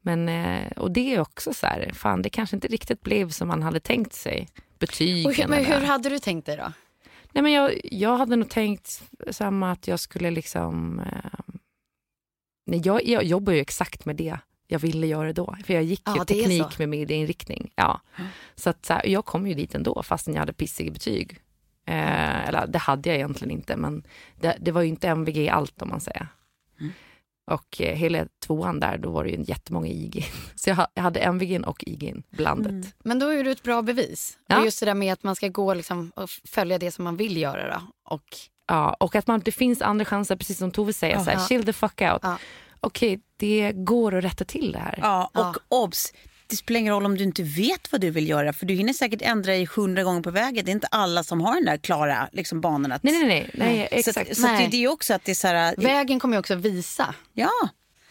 [0.00, 3.48] Men, eh, och det är också så här, fan det kanske inte riktigt blev som
[3.48, 4.48] man hade tänkt sig.
[4.78, 6.72] Betygen Och hur, men eller- hur hade du tänkt dig då?
[7.32, 10.98] Nej, men jag, jag hade nog tänkt samma att jag skulle liksom...
[11.00, 11.54] Eh,
[12.66, 15.56] nej, jag, jag jobbar ju exakt med det jag ville göra då.
[15.64, 17.72] För jag gick Ja, ju det teknik med medieinriktning.
[17.74, 18.00] Ja.
[18.54, 21.38] Så att, så här, jag kom ju dit ändå fastän jag hade pissiga betyg.
[21.88, 24.06] Eh, eller det hade jag egentligen inte men
[24.40, 26.28] det, det var ju inte MVG allt om man säger.
[26.80, 26.92] Mm.
[27.50, 30.26] Och eh, hela tvåan där då var det ju jättemånga IG.
[30.54, 32.70] Så jag, ha- jag hade MVG och IG blandat.
[32.70, 32.86] Mm.
[33.04, 34.38] Men då är du ett bra bevis.
[34.46, 34.58] Ja.
[34.58, 37.16] Och just det där med att man ska gå liksom och följa det som man
[37.16, 37.80] vill göra då.
[38.14, 38.24] Och,
[38.68, 41.64] Ja, och att man, det finns andra chanser, precis som Tove säger, så här, chill
[41.64, 42.20] the fuck out.
[42.22, 42.38] Ja.
[42.80, 44.98] Okej, det går att rätta till det här.
[45.02, 45.54] Ja, och Ja.
[45.68, 46.12] obs!
[46.48, 48.92] Det spelar ingen roll om du inte vet vad du vill göra för du hinner
[48.92, 50.64] säkert ändra dig hundra gånger på vägen.
[50.64, 52.92] Det är inte alla som har den där klara liksom, banan.
[52.92, 53.02] Att...
[53.02, 54.36] Nej, nej, nej, nej, Så, exakt.
[54.36, 54.68] så att det, Nej.
[54.70, 55.74] det är ju också att det är så här...
[55.76, 57.14] vägen kommer ju också visa.
[57.32, 57.50] Ja,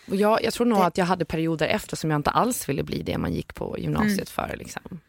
[0.07, 2.83] Och jag, jag tror nog att jag hade perioder efter som jag inte alls ville
[2.83, 4.55] bli det man gick på gymnasiet för.
[4.59, 4.99] Liksom.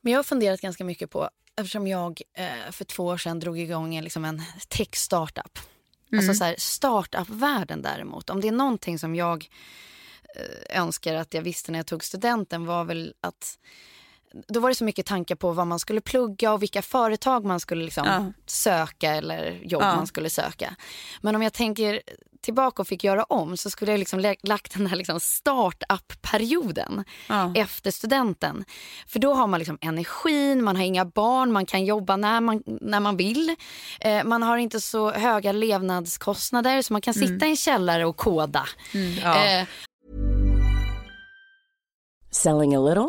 [0.00, 3.58] Men jag har funderat ganska mycket på, eftersom jag eh, för två år sedan drog
[3.58, 5.58] igång en, liksom en tech-startup.
[6.12, 9.48] Alltså så här, startup-världen däremot, om det är någonting som jag
[10.36, 13.58] eh, önskar att jag visste när jag tog studenten var väl att
[14.48, 17.60] då var det så mycket tankar på vad man skulle plugga och vilka företag man
[17.60, 18.32] skulle liksom Ja.
[18.46, 19.96] söka eller jobb Ja.
[19.96, 20.74] man skulle söka.
[21.20, 22.00] Men om jag tänker
[22.42, 27.52] tillbaka och fick göra om så skulle jag liksom lagt den här liksom startup-perioden Ja.
[27.56, 28.64] efter studenten.
[29.06, 32.62] För då har man liksom energin, man har inga barn, man kan jobba när man,
[32.66, 33.56] när man vill.
[34.00, 38.16] Eh, man har inte så höga levnadskostnader så man kan sitta i en källare och
[38.16, 38.66] koda.
[39.24, 39.66] Eh,
[42.30, 43.08] Selling a little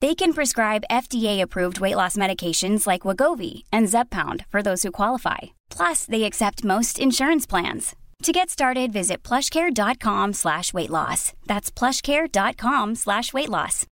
[0.00, 5.38] They can prescribe FDA-approved weight loss medications like Wagovi and Zepbound for those who qualify.
[5.68, 7.94] Plus, they accept most insurance plans.
[8.22, 11.32] To get started, visit plushcare.com slash weight loss.
[11.46, 13.86] That's plushcare.com slash weight loss.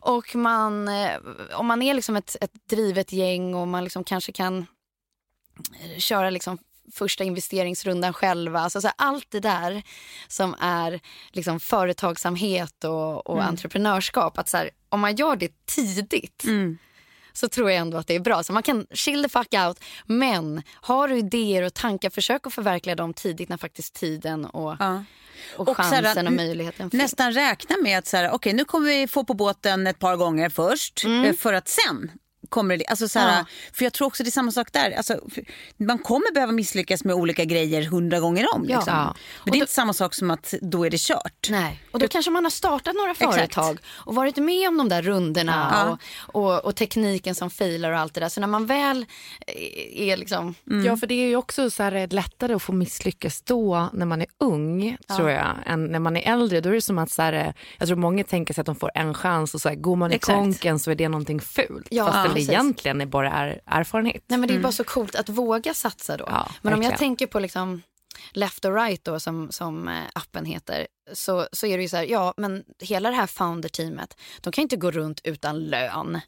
[0.00, 1.18] Och man, eh,
[1.54, 4.66] om man är liksom ett, ett drivet gäng och man liksom kanske kan
[5.80, 6.58] eh, köra liksom
[6.92, 8.60] första investeringsrundan själva.
[8.60, 9.82] Alltså så här, allt det där
[10.28, 11.00] som är
[11.32, 14.38] liksom företagsamhet och, och entreprenörskap.
[14.38, 16.44] Att så här, om man gör det tidigt
[17.32, 18.42] så tror jag ändå att det är bra.
[18.42, 19.80] Så man kan chill the fuck out.
[20.06, 24.76] Men har du idéer och tankar, försök att förverkliga dem tidigt när faktiskt tiden och,
[24.78, 25.04] Ja.
[25.56, 27.02] och, Och chansen och n- möjligheten finns.
[27.02, 30.16] Nästan räkna med att så här, okej, nu kommer vi få på båten ett par
[30.16, 32.10] gånger först eh, för att sen
[32.48, 33.38] kommer det, alltså så här, Mm.
[33.38, 33.72] Ja.
[33.72, 34.90] För jag tror också det är samma sak där.
[34.90, 35.20] Alltså,
[35.76, 38.66] man kommer behöva misslyckas med olika grejer hundra gånger om.
[38.68, 38.76] Ja.
[38.76, 38.94] Liksom.
[38.94, 39.14] Ja.
[39.44, 41.46] Men det är inte samma sak som att då är det kört.
[41.50, 41.82] Nej.
[41.92, 45.68] Och då kanske man har startat några företag och varit med om de där rundorna
[45.72, 45.98] Ja.
[46.26, 48.28] och, och, och tekniken som failar och allt det där.
[48.28, 49.06] Så när man väl
[49.46, 50.54] eh, är liksom...
[50.84, 54.20] Ja, för det är ju också så här lättare att få misslyckas då när man
[54.22, 56.60] är ung, tror jag, än när man är äldre.
[56.60, 58.90] Då är det som att så här, jag tror många tänker sig att de får
[58.94, 60.36] en chans och så här, går man i Exakt.
[60.38, 61.86] konken så är det någonting fult.
[61.90, 62.04] Ja,
[62.36, 62.64] fast det precis.
[62.64, 64.22] egentligen är bara är erfarenhet.
[64.26, 66.24] Nej, men det är bara så coolt att våga satsa då.
[66.28, 66.98] Ja, men om jag verkligen.
[66.98, 67.82] tänker på liksom
[68.32, 70.86] Left or right då som, som eh, appen heter.
[71.12, 74.62] Så, så är det ju så här, ja men hela det här founder-teamet, de kan
[74.62, 76.20] ju inte gå runt utan lön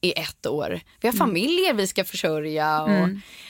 [0.00, 0.80] i ett år.
[1.00, 2.82] Vi har familjer vi ska försörja.
[2.82, 3.08] Och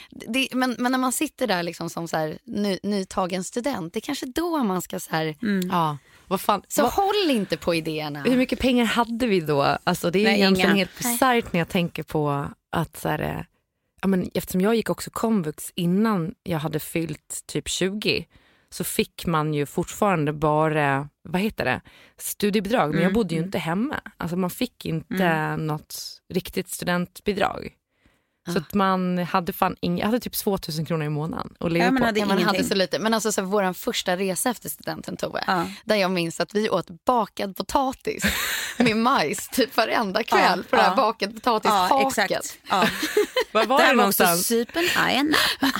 [0.09, 3.99] det, men, men när man sitter där liksom som så här, ny, nytagen student, det
[3.99, 5.35] är kanske då man ska så här,
[5.71, 6.61] Ja, vad fan.
[6.67, 8.23] så vad, håll inte på idéerna.
[8.23, 9.77] hur mycket pengar hade vi då?
[9.83, 10.77] Alltså, det är Nej, egentligen inga.
[10.77, 13.45] helt bisarrt när jag tänker på att så här,
[14.01, 18.25] ja, men eftersom jag gick också komvux innan jag hade fyllt typ 20
[18.69, 21.81] så fick man ju fortfarande bara, vad heter det,
[22.17, 22.93] studiebidrag.
[22.93, 23.99] Men jag bodde ju inte hemma.
[24.17, 27.73] Alltså man fick inte något riktigt studentbidrag.
[28.53, 31.85] Så att man hade fan ing, jag hade typ 2000 kronor i månaden att leva
[31.85, 32.05] Ja, men på.
[32.05, 32.63] hade Ja, man hade ingenting.
[32.69, 32.99] så lite.
[32.99, 35.65] Men alltså så här, vår första resa efter studenten Tove, Ja.
[35.85, 38.23] där jag minns att vi åt bakad potatis
[38.77, 40.95] med majs typ varenda kväll Ja, på det här ja.
[40.95, 41.39] bakad Ja,
[41.89, 42.57] potatishaket.
[42.69, 42.87] Ja.
[43.51, 44.47] Var var det någonstans?
[44.47, 45.33] sypen ajen.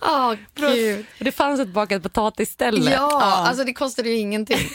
[0.00, 1.06] Åh gud.
[1.18, 2.90] Det fanns ett bakat potatisställe.
[2.92, 4.68] Ja, alltså det kostade ju ingenting.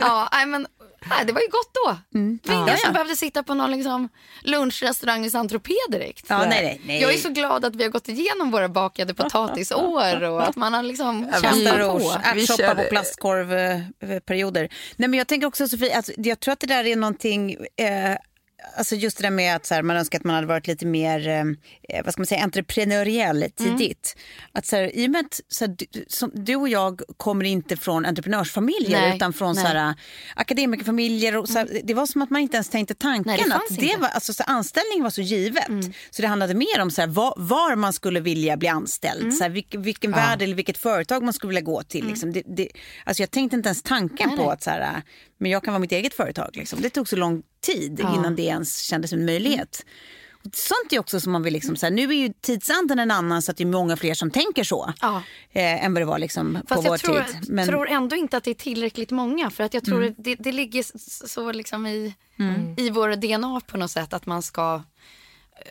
[0.00, 0.66] Ja, nej, men,
[1.06, 1.96] nej, det var ju gott då.
[2.10, 2.92] Det var ingen Ja, som ja.
[2.92, 4.08] behövde sitta på någon liksom,
[4.42, 6.26] lunchrestaurang i Saint-Tropez direkt.
[6.28, 7.02] Ja, nej, nej, nej.
[7.02, 10.74] Jag är så glad att vi har gått igenom våra bakade potatisår och att man
[10.74, 12.12] har liksom kämpat på.
[12.24, 14.68] ärtsoppa på plastkorvperioder.
[14.96, 18.16] Nej, men jag tänker också Sofie, alltså, jag tror att det där är någonting eh,
[18.76, 20.86] Alltså just det där med att så här, man önskar att man hade varit lite
[20.86, 24.16] mer eh, vad ska man säga, entreprenöriell tidigt.
[24.52, 27.44] Att, så här, I och med att så här, du, som, du och jag kommer
[27.44, 29.64] inte från entreprenörsfamiljer Nej, utan från nej.
[29.64, 29.94] så här,
[30.34, 31.36] akademikerfamiljer.
[31.36, 33.80] Och, så här, det var som att man inte ens tänkte tanken Nej, det att
[33.80, 35.68] det var, alltså, så anställning var så givet.
[36.10, 39.34] Så det handlade mer om så var, var man skulle vilja bli anställd.
[39.34, 42.06] Så här, vilken vilken värld eller vilket företag man skulle vilja gå till.
[42.06, 42.32] Liksom.
[42.32, 42.68] Det, det,
[43.04, 45.02] alltså, jag tänkte inte ens tanken på att så här,
[45.38, 46.50] men jag kan vara mitt eget företag.
[46.52, 46.80] Liksom.
[46.80, 49.84] Det tog så lång tid innan det ens kändes som en möjlighet.
[50.44, 53.10] Och Sånt är också som man vill liksom, så här, nu är ju tidsanden en
[53.10, 54.92] annan så att det är många fler som tänker så.
[55.00, 55.22] Ja.
[55.52, 57.50] Eh, än vad det var liksom, på Fast vår jag tror, tid.
[57.50, 59.50] Men, tror ändå inte att det är tillräckligt många.
[59.50, 60.84] För att jag tror det, det ligger
[61.28, 62.14] så liksom i,
[62.76, 64.82] i vår DNA på något sätt att man ska...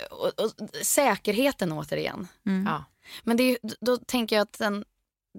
[0.09, 0.51] Och, och,
[0.81, 2.27] säkerheten återigen.
[2.65, 2.85] Ja.
[3.23, 4.85] Men det då tänker jag att den,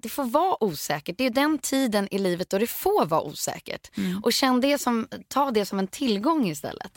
[0.01, 1.17] det får vara osäkert.
[1.17, 3.91] Det är den tiden i livet då det får vara osäkert.
[4.23, 6.91] Och känn det som, ta det som en tillgång istället.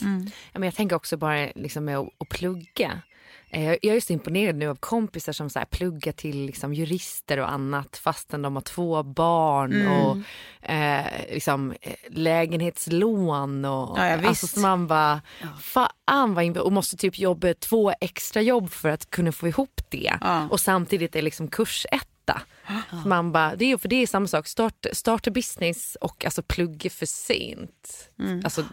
[0.53, 3.01] Ja, men jag tänker också bara liksom med att, att plugga.
[3.51, 7.39] Eh, Jag är så imponerad nu av kompisar som så här pluggar till liksom jurister
[7.39, 10.17] och annat fastän de har två barn och
[10.71, 11.75] eh, liksom,
[12.11, 13.65] lägenhetslån.
[13.65, 15.21] Och, Ja, ja, alltså, så man bara,
[15.61, 20.13] fan vad och måste typ jobba två extra jobb för att kunna få ihop det.
[20.21, 20.49] Ja.
[20.51, 21.49] Och samtidigt är liksom
[22.27, 22.43] kursetta.
[23.03, 26.43] Så Man bara, det är, för det är samma sak, start, starta business och alltså
[26.43, 28.11] plugga för sent.
[28.45, 28.65] Alltså,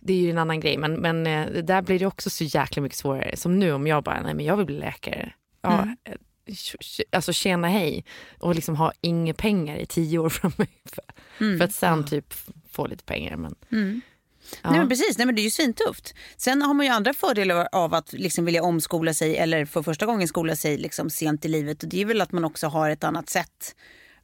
[0.00, 2.82] det är ju en annan grej men, men eh, där blir det också så jäkla
[2.82, 3.36] mycket svårare.
[3.36, 5.32] Som nu om jag bara, nej men jag vill bli läkare.
[5.62, 6.14] Ja, eh,
[6.46, 8.04] tj- tj- Alltså tjäna hej
[8.38, 10.68] och liksom ha inga pengar i tio år framöver.
[11.58, 12.34] För att sen typ
[12.70, 13.36] få lite pengar.
[13.36, 13.54] Men,
[14.62, 16.14] Nej, men precis, Nej, men det är ju svintufft.
[16.36, 20.06] Sen har man ju andra fördelar av att liksom vilja omskola sig eller för första
[20.06, 21.82] gången skola sig liksom sent i livet.
[21.82, 23.74] Och det är väl att man också har ett annat sätt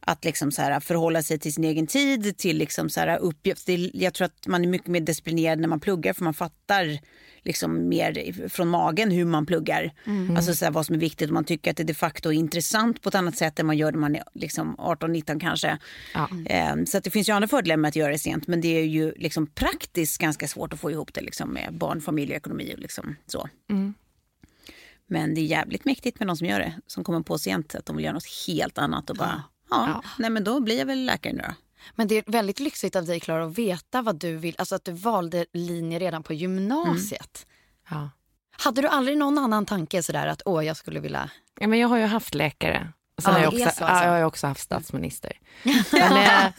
[0.07, 3.69] att liksom så här förhålla sig till sin egen tid, till liksom så här uppgift.
[3.93, 6.99] Jag tror att man är mycket mer disciplinerad när man pluggar för man fattar
[7.41, 9.93] liksom mer från magen hur man pluggar.
[10.05, 10.37] Mm.
[10.37, 12.33] Alltså så här, vad som är viktigt och man tycker att det de facto är
[12.33, 15.77] intressant på ett annat sätt än man gör när man är liksom 18-19 kanske.
[16.13, 16.29] Ja.
[16.49, 16.85] Mm.
[16.85, 19.13] Så det finns ju andra fördelar med att göra det sent men det är ju
[19.15, 22.79] liksom praktiskt ganska svårt att få ihop det liksom med barn, familj och ekonomi och
[22.79, 23.49] liksom så.
[23.69, 23.93] Mm.
[25.07, 27.85] Men det är jävligt mäktigt med någon som gör det, som kommer på sent att
[27.85, 30.03] de vill göra något helt annat och bara, ja, ja.
[30.17, 31.53] nej men då blir jag väl läkare nu då.
[31.95, 34.85] Men det är väldigt lyxigt av dig Klara att veta vad du vill, alltså att
[34.85, 37.45] du valde linje redan på gymnasiet.
[37.91, 38.03] Mm.
[38.03, 38.09] Ja.
[38.63, 41.29] Hade du aldrig någon annan tanke sådär att åh jag skulle vilja...
[41.59, 42.93] Ja, men jag har ju haft läkare.
[43.21, 43.83] Sen ja, har jag, också, så, alltså.
[43.83, 45.39] ja, jag har också haft statsminister.
[45.91, 46.51] men, eh,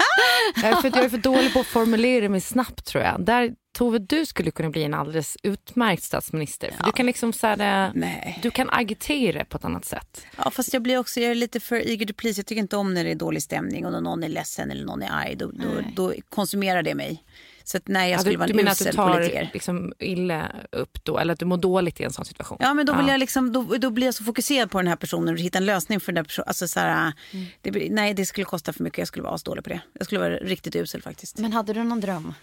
[0.57, 3.25] jag, är för, jag är för dålig på att formulera mig snabbt tror jag.
[3.25, 6.75] Där Tove, du skulle kunna bli en alldeles utmärkt statsminister.
[6.79, 6.87] Ja.
[6.87, 8.39] Du kan liksom så här, Nej.
[8.43, 10.27] du kan agitera på ett annat sätt.
[10.37, 12.39] Ja, fast jag blir också jag är lite för eager to please.
[12.39, 14.85] Jag tycker inte om när det är dålig stämning och när någon är ledsen eller
[14.85, 15.37] någon är arg.
[15.37, 17.25] Då, då, då konsumerar det mig.
[17.69, 18.97] Så att nej, jag skulle ja, du, vara en usel politiker.
[18.97, 22.05] Du menar att du tar liksom illa upp då, eller att du mår dåligt i
[22.05, 22.59] en sån situation?
[22.61, 23.13] Ja, men då, vill ja.
[23.13, 25.67] jag liksom, då, då blir jag så fokuserad på den här personen och hitta en
[25.67, 26.49] lösning för den här personen.
[26.49, 27.47] Alltså, så här, mm.
[27.63, 28.99] det, nej, det skulle kosta för mycket.
[28.99, 29.81] Jag skulle vara asdålig på det.
[29.93, 31.39] Jag skulle vara riktigt usel faktiskt.
[31.39, 32.35] Men hade du någon dröm?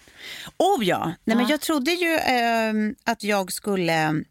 [0.58, 1.06] Oh ja!
[1.06, 1.36] Nej, ja.
[1.36, 2.74] Men jag trodde ju eh,
[3.04, 4.24] att jag skulle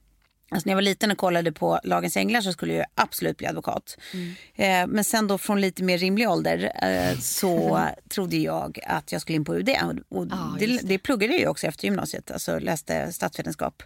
[0.55, 3.47] Alltså när jag var liten och kollade på Lagens Änglar så skulle jag absolut bli
[3.47, 3.99] advokat.
[4.13, 4.35] Mm.
[4.55, 9.21] Eh, men sen då från lite mer rimlig ålder eh, så trodde jag att jag
[9.21, 9.69] skulle in på UD.
[9.69, 10.99] Och, och ah, det, det.
[10.99, 13.83] pluggade jag också efter gymnasiet, alltså läste statsvetenskap.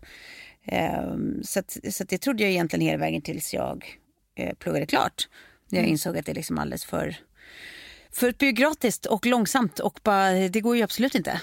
[0.64, 3.98] Eh, så att, så att det trodde jag egentligen hela vägen tills jag
[4.34, 5.28] eh, pluggade klart.
[5.68, 5.92] När jag mm.
[5.92, 7.16] insåg att det är liksom alldeles för
[8.12, 11.40] för byråkratiskt och långsamt och bara, det går ju absolut inte.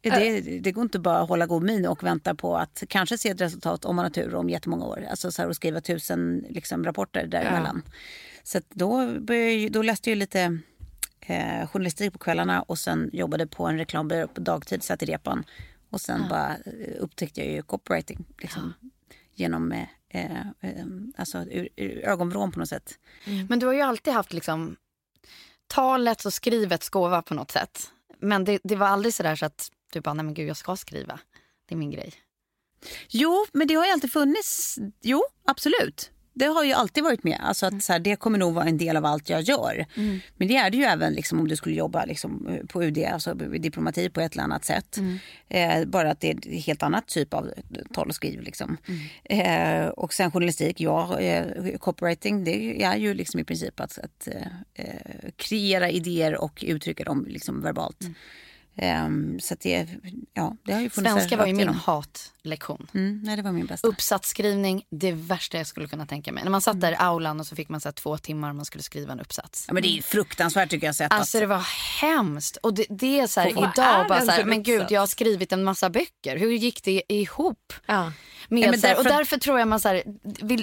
[0.00, 3.28] Det, det, går inte bara att hålla god min och vänta på att kanske se
[3.28, 5.06] ett resultat om man har tur om jättemånga år.
[5.10, 7.82] Alltså så här, och skriva tusen liksom, rapporter däremellan.
[7.84, 7.92] Ja.
[8.42, 10.58] Så då, började, då läste jag lite
[11.20, 15.44] eh, journalistik på kvällarna och sen jobbade på en reklambyrå på dagtid, satt i repan.
[15.90, 16.28] Och sen ja.
[16.28, 18.24] bara eh, upptäckte jag ju copywriting.
[18.38, 18.88] Liksom, ja.
[19.34, 20.86] Genom eh, eh, eh,
[21.16, 22.98] alltså, ur, ur ögonvrån på något sätt.
[23.24, 23.46] Mm.
[23.50, 24.76] Men du har ju alltid haft liksom
[25.66, 27.90] talets och skrivets gåva på något sätt.
[28.18, 30.56] Men det, det var aldrig så där så att du bara, nej men gud jag
[30.56, 31.20] ska skriva.
[31.68, 32.14] Det är min grej.
[33.08, 34.78] Jo, men det har ju alltid funnits.
[35.02, 37.40] Jo, absolut det har ju alltid varit med.
[37.42, 37.80] Alltså att, mm.
[37.80, 39.86] så här, det kommer nog vara en del av allt jag gör.
[39.96, 40.20] Mm.
[40.36, 43.34] Men det är det ju även liksom, om du skulle jobba liksom, på UD, alltså
[43.34, 44.96] diplomati på ett eller annat sätt.
[44.96, 45.18] Mm.
[45.48, 47.52] Eh, bara att det är en helt annat typ av
[47.92, 48.40] tal och skriv.
[48.40, 48.76] Liksom.
[48.88, 49.84] Mm.
[49.84, 54.28] Eh, och sen journalistik, ja, eh, copywriting, det är ju liksom i princip att, att
[54.74, 58.00] eh, kreera idéer och uttrycka dem liksom verbalt.
[58.76, 59.34] Mm.
[59.34, 59.88] Um, så det,
[60.34, 62.86] ja, det har ju Svenska var ju min hatlektion.
[62.94, 63.88] Mm, nej, det var min bästa.
[63.88, 66.44] Uppsatsskrivning, det värsta jag skulle kunna tänka mig.
[66.44, 68.56] När man satt där i aulan och så fick man så här, två timmar och
[68.56, 69.64] man skulle skriva en uppsats.
[69.68, 70.94] Ja, men det är fruktansvärt tycker jag.
[70.94, 71.66] Sett alltså det var
[72.00, 72.56] hemskt.
[72.56, 75.52] Och det, det är så här, idag bara så här, men gud jag har skrivit
[75.52, 76.36] en massa böcker.
[76.36, 77.72] Hur gick det ihop?
[77.86, 78.12] Ja.
[78.48, 78.98] Med, ja, därför...
[78.98, 80.02] Och därför tror jag man så här,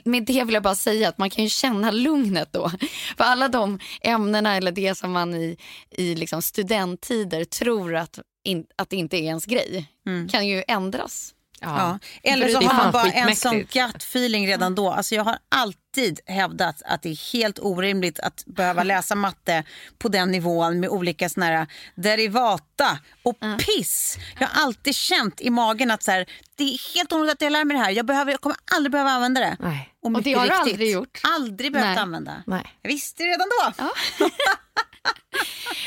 [0.10, 2.72] med det vill jag bara säga att man kan ju känna lugnet då.
[3.18, 5.58] För alla de ämnena eller det som man i,
[5.90, 10.28] i liksom studenttider tror att, in, att det inte är ens grej mm.
[10.30, 11.34] kan ju ändras.
[11.62, 11.78] Ja.
[11.78, 12.00] ja.
[12.32, 14.92] Eller så har man bara en sån gut feeling redan då.
[14.92, 19.64] Alltså jag har alltid hävdat att det är helt orimligt att behöva läsa matte
[19.98, 23.58] på den nivån med olika såna här derivata och mm.
[23.58, 24.18] piss.
[24.40, 27.52] Jag har alltid känt i magen att så här, det är helt onödigt att jag
[27.52, 27.92] lär mig det här.
[27.92, 29.58] Jag, behöver, jag kommer aldrig behöva använda det.
[29.60, 29.94] Nej.
[30.02, 31.22] Och, och det har du aldrig gjort?
[31.24, 31.98] Aldrig behövt Nej.
[31.98, 32.44] använda.
[32.48, 32.78] Nej.
[32.82, 33.74] Jag visste det redan då.
[33.78, 33.90] Ja.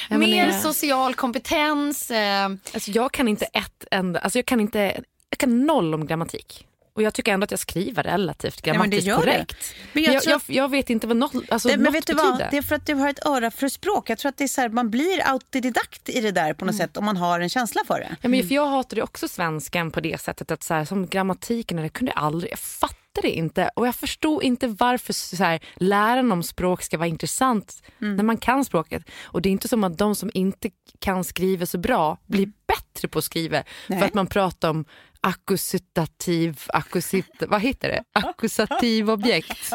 [0.18, 2.10] Mer social kompetens.
[2.10, 2.44] Eh.
[2.74, 5.02] Alltså jag kan inte ett enda, alltså jag kan inte
[5.34, 6.66] jag kan noll om grammatik.
[6.94, 9.74] Och jag tycker ändå att jag skriver relativt grammatiskt Nej, korrekt.
[9.92, 12.38] Men jag, jag, jag, jag, vet inte vad noll, alltså det, men vet du vad?
[12.38, 14.10] Det är för att du har ett öra för språk.
[14.10, 16.74] Jag tror att det är så här, man blir autodidakt i det där på något
[16.74, 16.86] mm.
[16.86, 18.16] sätt om man har en känsla för det.
[18.20, 21.76] Ja, men för jag hatade också svenskan på det sättet att så här, som grammatiken,
[21.76, 26.32] det kunde jag aldrig, jag fattade inte och jag förstod inte varför så här, läran
[26.32, 28.16] om språk ska vara intressant mm.
[28.16, 29.02] när man kan språket.
[29.22, 32.52] Och det är inte som att de som inte kan skriva så bra blir mm.
[32.66, 33.98] bättre på att skriva Nej.
[33.98, 34.84] för att man pratar om
[35.24, 38.02] akkusativ, akkusit, vad heter det?
[38.12, 39.72] Akkusativ objekt.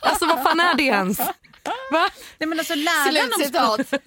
[0.00, 1.20] alltså vad fan är det ens?
[1.64, 2.08] Va?
[2.38, 4.02] Nej, men alltså, läran, om språk,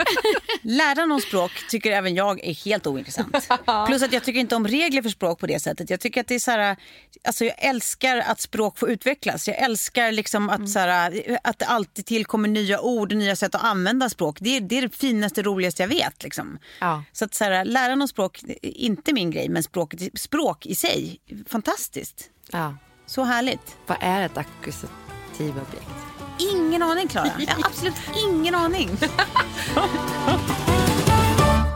[0.61, 3.49] läran om språk tycker även jag är helt ointressant.
[3.87, 5.89] Plus att jag tycker inte om regler för språk på det sättet.
[5.89, 6.77] Jag tycker att det är så här,
[7.23, 9.47] alltså jag älskar att språk får utvecklas.
[9.47, 13.55] Jag älskar liksom att, så här, att det alltid tillkommer nya ord och nya sätt
[13.55, 14.37] att använda språk.
[14.39, 16.23] Det är det, är det finaste, roligaste jag vet.
[16.23, 16.59] Liksom.
[16.79, 17.03] Ja.
[17.11, 21.19] Så att så här, läran om språk, inte min grej, men språk, språk i sig,
[21.47, 22.29] fantastiskt.
[22.51, 22.77] Ja.
[23.05, 23.77] Så härligt.
[23.87, 26.12] Vad är ett akkusativobjekt?
[26.39, 27.31] Ingen aning Klara.
[27.39, 28.89] Jag har absolut ingen aning.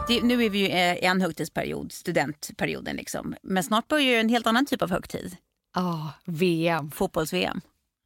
[0.08, 3.34] Det, nu är vi ju i en högtidsperiod, studentperioden liksom.
[3.42, 5.36] Men snart börjar ju en helt annan typ av högtid.
[5.74, 6.90] Ja, VM.
[6.90, 7.60] Fotbolls-VM.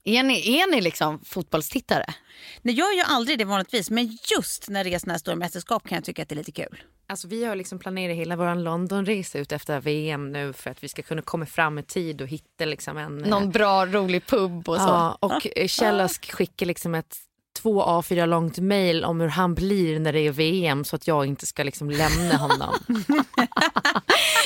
[0.04, 2.06] Är ni, är ni liksom fotbollstittare?
[2.62, 5.36] Nej, jag gör ju aldrig det vanligtvis, men just när det är såna här stora
[5.36, 6.82] mästerskap kan jag tycka att det är lite kul.
[7.12, 10.88] Alltså vi har liksom planerat hela vår Londonresa ut efter VM nu för att vi
[10.88, 13.24] ska kunna komma fram i tid och hitta liksom en...
[13.24, 14.82] eh, Någon bra rolig pub och så?
[14.82, 17.16] Ja, och eh, Kjell har skickat liksom ett
[17.62, 21.26] två A4 långt mejl om hur han blir när det är VM så att jag
[21.26, 22.74] inte ska liksom lämna honom.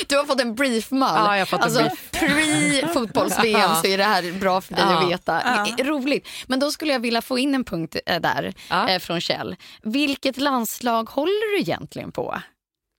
[0.09, 1.25] Du har fått en briefmall.
[1.27, 2.11] Ja, jag har fått en alltså, brief.
[2.13, 3.75] Pre-fotbolls-VM Ja.
[3.75, 5.03] så är det här bra för dig Ja.
[5.05, 5.65] att veta.
[5.85, 6.29] Roligt.
[6.47, 8.99] Men då skulle jag vilja få in en punkt eh, där Ja.
[9.01, 9.57] från Kjell.
[9.83, 12.41] Vilket landslag håller du egentligen på?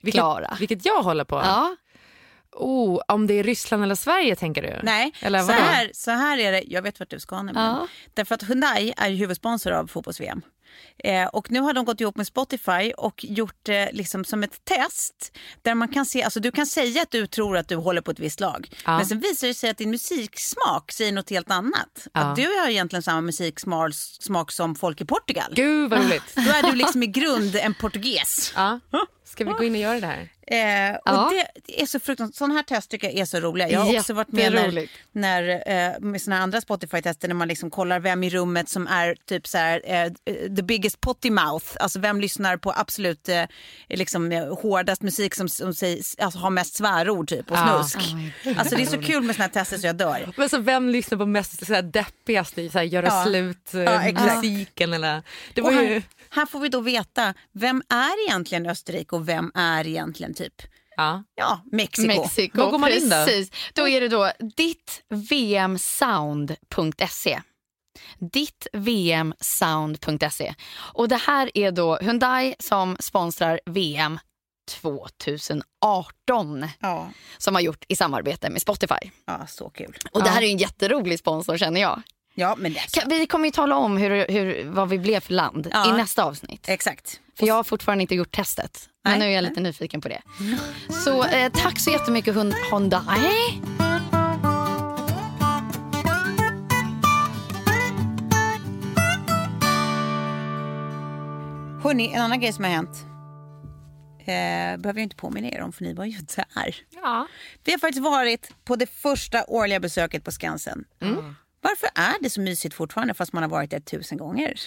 [0.03, 0.39] Klara.
[0.39, 1.35] Vilket, vilket jag håller på?
[1.35, 1.75] Ja.
[2.51, 4.79] Oh, om det är Ryssland eller Sverige tänker du?
[4.83, 6.63] Nej, Eller så, här, så här är det.
[6.67, 7.67] Jag vet vart du ska nämligen.
[7.67, 7.87] Ja.
[8.13, 10.41] Därför att Hyundai är huvudsponsor av fotbolls-VM.
[11.03, 14.65] Eh, och nu har de gått ihop med Spotify och gjort det liksom som ett
[14.65, 15.37] test.
[15.61, 18.11] Där man kan se, alltså du kan säga att du tror att du håller på
[18.11, 18.69] ett visst lag.
[18.85, 18.97] Ja.
[18.97, 22.07] Men sen visar det sig att din musiksmak säger något helt annat.
[22.13, 22.21] Ja.
[22.21, 25.53] Att du har egentligen samma musiksmak smak som folk i Portugal.
[25.55, 26.35] Gud vad roligt.
[26.35, 28.53] Då är du liksom i grund en portugis.
[28.55, 28.79] Ja.
[29.25, 30.29] Ska vi gå in och göra det här?
[30.51, 31.31] Eh, och Ja.
[31.65, 32.35] det, är så fruktansvärt.
[32.37, 33.69] Sådana här test tycker jag är så roliga.
[33.69, 37.47] Jag har också varit med när, när, eh, med såna här andra Spotify-tester när man
[37.47, 40.11] liksom kollar vem i rummet som är typ så här, eh,
[40.55, 41.65] the biggest potty mouth.
[41.79, 43.43] Alltså vem lyssnar på absolut eh,
[43.89, 47.83] liksom, eh, hårdast musik som, som sägs, alltså, har mest svärord typ och Ja.
[47.83, 48.07] snusk.
[48.57, 50.33] Alltså det är så kul med såna här tester så jag dör.
[50.37, 53.23] Men så vem lyssnar på mest så här, deppigast i så här, göra Ja.
[53.25, 54.01] slut eh, Ja,
[54.83, 55.21] eller?
[55.53, 55.87] Det Och var ju...
[55.87, 56.03] här,
[56.37, 60.53] här får vi då veta vem är egentligen Österrike och vem är egentligen typ
[60.99, 61.23] Ja.
[61.35, 62.07] ja, Mexiko.
[62.07, 62.57] Mexiko.
[62.59, 63.15] Var går man in då?
[63.25, 63.51] Precis.
[63.73, 67.41] Då är det då dittvmsound.se.
[68.19, 70.53] Dittvmsound.se.
[70.93, 74.19] Och det här är då Hyundai som sponsrar VM
[74.71, 79.11] 2018 Ja, som har gjort i samarbete med Spotify.
[79.25, 79.97] ja, så kul.
[80.11, 82.01] Och det här är en jätterolig sponsor känner jag.
[82.39, 82.79] Ja, men det.
[82.91, 85.89] Kan- Vi kommer ju tala om hur, hur, vad vi blev för land Ja.
[85.93, 86.69] i nästa avsnitt.
[86.69, 87.19] Exakt.
[87.39, 88.89] För jag har fortfarande inte gjort testet.
[89.03, 89.19] Men Nej.
[89.19, 90.21] nu är jag lite nyfiken på det.
[91.03, 93.61] Så eh, tack så jättemycket Hund- Hyundai.
[101.83, 103.05] Hörni, en annan grej som har hänt.
[104.19, 106.75] Eh, behöver jag inte påminna er om för ni var ju där.
[107.01, 107.27] Ja.
[107.63, 110.83] Vi har faktiskt varit på det första årliga besöket på Skansen.
[111.61, 114.59] Varför är det så mysigt fortfarande fast man har varit där tusen gånger?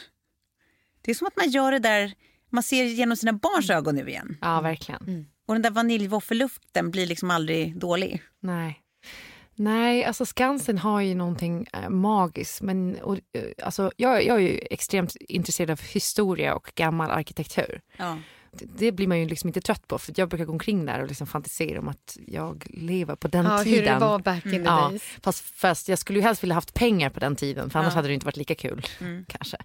[1.02, 2.12] Det är som att man gör det där,
[2.50, 4.36] man ser genom sina barns ögon nu igen.
[4.40, 5.26] ja, verkligen.
[5.46, 8.22] Och den där vaniljvåffelluften blir liksom aldrig dålig.
[8.40, 8.80] Nej.
[9.54, 12.62] Nej, alltså Skansen har ju någonting eh, magiskt.
[12.62, 17.80] Men, och, eh, alltså, jag, jag är ju extremt intresserad av historia och gammal arkitektur.
[17.96, 18.18] Ja.
[18.52, 19.98] Det, blir man ju liksom inte trött på.
[19.98, 23.44] För Jag brukar gå omkring där och liksom fantisera om att jag lever på den
[23.44, 24.00] Ja, hur tiden.
[24.00, 25.02] det var back in the Ja, days.
[25.22, 27.96] fast, fast jag skulle ju helst vilja haft pengar på den tiden för annars Ja.
[27.96, 28.86] hade det inte varit lika kul.
[29.28, 29.56] kanske.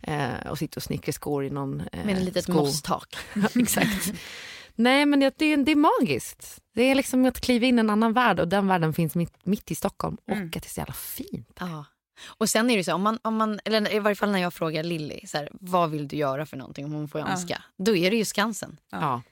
[0.00, 2.52] Eh, och sitta och snickra skor i någon eh, Med ett litet sko.
[2.52, 3.16] mosstak.
[3.34, 4.12] Ja, Exakt.
[4.74, 6.60] Nej men det, det, är- det är magiskt.
[6.74, 9.46] Det är liksom att kliva in i en annan värld och den världen finns mitt,
[9.46, 11.56] mitt i Stockholm och att det är så jävla fint.
[11.60, 11.84] Ja.
[12.24, 14.54] Och sen är det så, om man, om man, eller i varje fall när jag
[14.54, 17.62] frågar Lilly, så här, vad vill du göra för någonting om hon får önska?
[17.78, 18.76] Då är det ju Skansen.
[18.90, 19.22] Ja.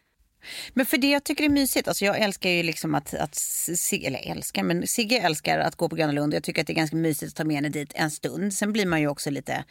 [0.74, 4.06] Men för det jag tycker är mysigt, alltså jag älskar ju liksom att, att Sigge,
[4.06, 6.34] eller älskar, men Sigge älskar att gå på Gröna Lund.
[6.34, 8.54] Jag tycker att det är ganska mysigt att ta med henne dit en stund.
[8.54, 9.64] Sen blir man ju också lite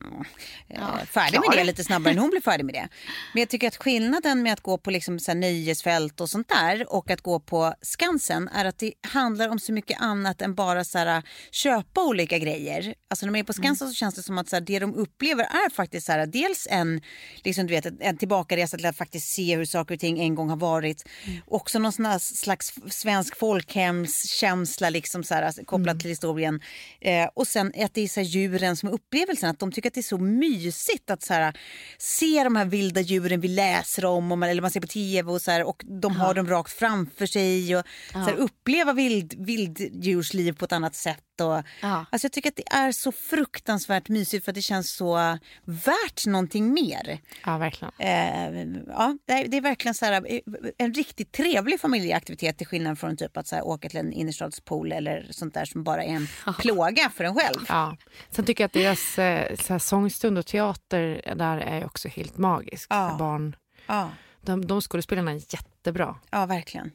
[0.00, 0.24] mm,
[0.68, 2.88] eh, färdig med det lite snabbare än hon blir färdig med det.
[3.32, 6.48] Men jag tycker att skillnaden med att gå på liksom så här nöjesfält och sånt
[6.48, 10.54] där och att gå på Skansen är att det handlar om så mycket annat än
[10.54, 12.94] bara så här, köpa olika grejer.
[13.10, 14.94] Alltså när man är på Skansen så känns det som att så här, det de
[14.94, 17.00] upplever är faktiskt så här, dels en,
[17.44, 20.48] liksom, du vet, en tillbakaresa till att faktiskt se hur saker och ting en gång
[20.48, 21.08] har varit.
[21.46, 26.60] Också någon sån slags svensk folkhemskänsla liksom, så här, alltså, kopplat till historien.
[27.00, 29.50] Eh, och sen att det är så här, djuren som är upplevelsen.
[29.50, 31.58] Att de tycker att det är så mysigt att så här,
[31.98, 35.42] se de här vilda djuren vi läser om, om eller man ser på tv och,
[35.42, 37.76] så här, och de har dem rakt framför sig.
[37.76, 41.20] Och, så här, uppleva vild, vilddjursliv på ett annat sätt.
[41.40, 42.06] Och, Ja.
[42.10, 46.26] alltså jag tycker att det är så fruktansvärt mysigt för att det känns så värt
[46.26, 47.18] någonting mer.
[47.46, 47.92] Ja, verkligen.
[47.98, 50.40] Eh, ja, det är verkligen så här, eh,
[50.78, 54.92] en riktigt trevlig familjeaktivitet till skillnad från typ att så här, åka till en innerstadspool
[54.92, 56.28] eller sånt där som bara är en
[56.58, 57.64] plåga för en själv.
[57.68, 57.96] Ja.
[58.30, 62.38] Sen tycker jag att deras eh, så här, sångstund och teater där är också helt
[62.38, 62.86] magisk.
[62.90, 62.94] Ja.
[62.96, 66.16] Så här, Barn, Ja, de, de skådespelarna är jättebra.
[66.30, 66.90] ja verkligen.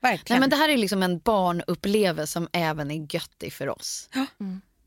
[0.00, 0.40] Nej, Verkligen.
[0.40, 4.08] men det här är liksom en barnupplevelse som även är göttig för oss.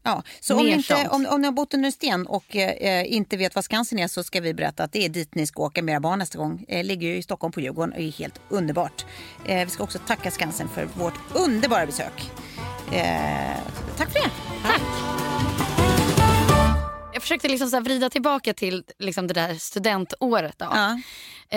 [0.06, 3.38] Ja, så om inte, om, om ni har bott under en sten och eh, inte
[3.38, 5.82] vet vad Skansen är så ska vi berätta att det är dit ni ska åka
[5.82, 6.66] med era barn nästa gång.
[6.68, 9.06] Eh, ligger ju i Stockholm på Djurgården och är helt underbart.
[9.46, 12.32] Eh, vi ska också tacka Skansen för vårt underbara besök.
[12.92, 13.58] Eh,
[13.98, 15.25] tack för det.
[17.16, 20.60] Jag försökte liksom så vrida tillbaka till liksom det där studentåret.
[20.60, 20.66] Då.
[20.72, 21.00] Ja.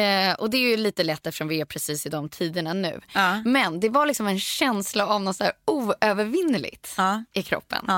[0.01, 3.01] Eh, och det är ju lite lätt eftersom vi är precis i de tiderna nu.
[3.15, 3.43] Ja.
[3.45, 7.25] Men det var liksom en känsla av något så här oövervinneligt Ja.
[7.33, 7.91] i kroppen.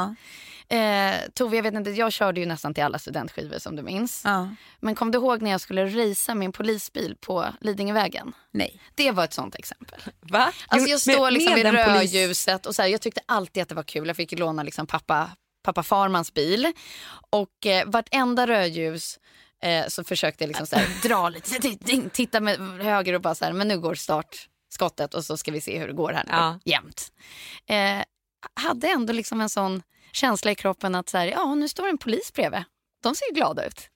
[0.69, 4.25] Eh, Tove, jag vet inte, jag körde ju nästan till alla studentskivor som du minns.
[4.81, 8.33] Men kom du ihåg när jag skulle racea min polisbil på Lidingövägen?
[8.51, 8.81] Nej.
[8.95, 10.01] Det var ett sånt exempel.
[10.21, 10.53] Va?
[10.69, 13.75] Alltså jag står liksom med vid rödljuset och så här, jag tyckte alltid att det
[13.75, 14.07] var kul.
[14.07, 15.31] Jag fick låna liksom pappa,
[15.63, 16.73] pappa Farmans bil
[17.31, 19.19] och eh, vartenda rödljus
[19.63, 23.45] eh, så försökte jag liksom så här, dra lite, titta med höger och bara så
[23.45, 26.25] här, men nu går startskottet och så ska vi se hur det går här.
[26.29, 26.59] Ja.
[26.65, 27.13] Jämt.
[27.67, 28.03] Eh,
[28.55, 29.83] hade ändå liksom en sån
[30.13, 32.65] känsla i kroppen att så här, ja nu står en polis bredvid.
[33.03, 33.89] De ser ju glada ut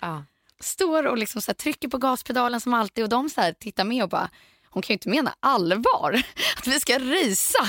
[0.00, 0.24] Ja.
[0.60, 3.84] står och liksom så här trycker på gaspedalen som alltid och de så här tittar
[3.84, 4.30] med och bara,
[4.70, 6.22] hon kan ju inte mena allvar
[6.58, 7.68] att vi ska risa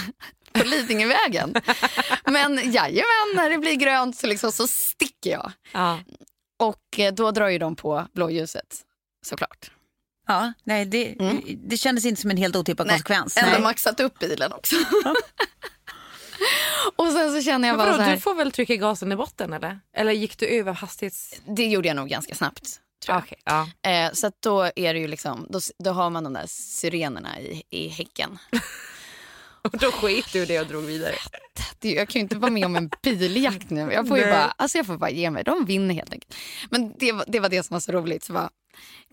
[0.54, 1.54] på Lidingövägen.
[2.26, 5.52] Men jajamän, när det blir grönt så, liksom, så sticker jag.
[5.72, 6.00] Ja.
[6.60, 8.82] Och eh, då drar ju de på blåljuset
[9.26, 9.72] såklart.
[10.28, 11.16] Ja, nej, det,
[11.58, 13.38] det kändes inte som en helt otippad konsekvens.
[13.38, 13.62] Ändå Nej.
[13.62, 14.76] maxat upp bilen också.
[16.96, 19.16] och sen så känner jag bara vadå, så här, du får väl trycka gasen i
[19.16, 19.80] botten eller?
[19.98, 21.42] Eller gick du över hastighets...
[21.48, 22.80] det gjorde jag nog ganska snabbt.
[23.06, 23.24] Tror jag.
[23.24, 23.70] Okej, ja.
[23.90, 27.40] Eh, så att då är det ju liksom, då, då har man de där sirenerna
[27.40, 28.40] i, i häcken.
[29.64, 31.16] Och då skit du det och drog vidare.
[31.82, 33.92] Jag kan ju inte vara med om en biljakt nu.
[33.94, 35.44] Jag får ju bara, alltså jag får bara ge mig.
[35.44, 36.36] De vinner helt enkelt.
[36.70, 38.24] Men det, var- det var det som var så roligt.
[38.24, 38.50] Så bara,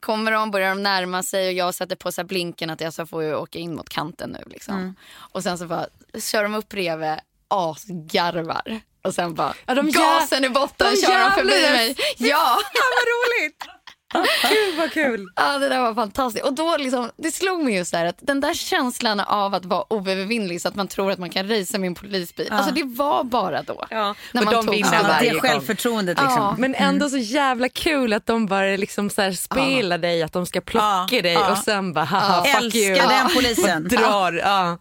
[0.00, 3.06] kommer de, börjar de närma sig och jag sätter på så blinken att jag så
[3.06, 4.42] får ju åka in mot kanten nu.
[4.46, 4.74] Liksom.
[5.12, 5.86] Och sen så bara
[6.20, 7.14] kör de upp bredvid,
[7.48, 8.80] asgarvar.
[9.04, 11.96] Och sen bara Ja, gasen i botten, de kör de förbi mig.
[12.18, 12.58] Ja.
[12.74, 13.64] vad roligt!
[14.12, 15.28] Gud vad kul!
[15.36, 16.44] Ja, det där var fantastiskt.
[16.46, 19.92] Och då liksom, det slog mig just där att den där känslan av att vara
[19.92, 22.48] oövervinnlig så att man tror att man kan racea med en polisbil.
[22.50, 23.86] Alltså det var bara då.
[23.90, 26.42] Ja, När man de tog vinner Ja, det självförtroendet liksom.
[26.42, 26.54] Ja.
[26.58, 30.46] Men ändå så jävla kul att de bara liksom så här spelar dig, att de
[30.46, 31.52] ska plocka Ja, dig ja.
[31.52, 32.92] och sen bara haha fuck you.
[32.92, 33.84] Älskar den polisen.
[33.84, 34.78] Och drar.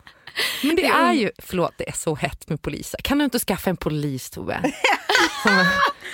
[0.64, 3.00] Men det är ju, förlåt det är så hett med poliser.
[3.04, 4.74] Kan du inte skaffa en polis Tove?
[5.44, 5.66] Som,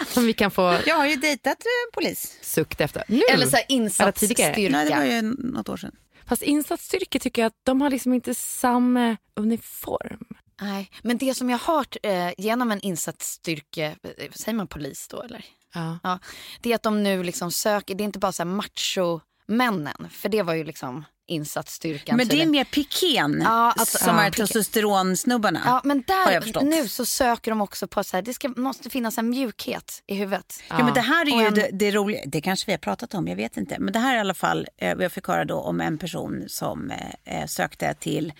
[0.07, 2.37] som vi kan få Jag har ju dejtat en polis.
[2.41, 3.03] sukta efter.
[3.07, 3.21] Nu?
[3.33, 4.53] Eller så här insatsstyrka.
[4.69, 5.95] Nej, det var ju något år sedan.
[6.27, 10.25] Fast insatsstyrkor tycker jag att de har liksom inte samma uniform.
[10.61, 15.07] Nej, men det som jag har hört eh, genom en insatsstyrke, eh, säger man polis
[15.07, 15.45] då eller?
[15.73, 15.99] Ja.
[16.03, 16.19] Ja,
[16.61, 20.29] det är att de nu liksom söker, det är inte bara så här macho-männen, för
[20.29, 22.17] det var ju liksom insatsstyrkan.
[22.17, 25.61] Men det är mer piken Ja, alltså, som ja, är testosteronsnubbarna.
[25.65, 29.17] Ja, men där, nu så söker de också på så här, det ska, måste finnas
[29.17, 30.63] en mjukhet i huvudet.
[30.69, 33.13] Ja, men det här är ju en- det, det roliga, det kanske vi har pratat
[33.13, 33.79] om, jag vet inte.
[33.79, 36.43] Men det här är i alla fall, eh, jag fick höra då om en person
[36.47, 38.33] som eh, eh, sökte till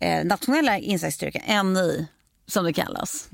[0.00, 2.06] eh, nationella insatsstyrkan, NI
[2.46, 3.28] som det kallas.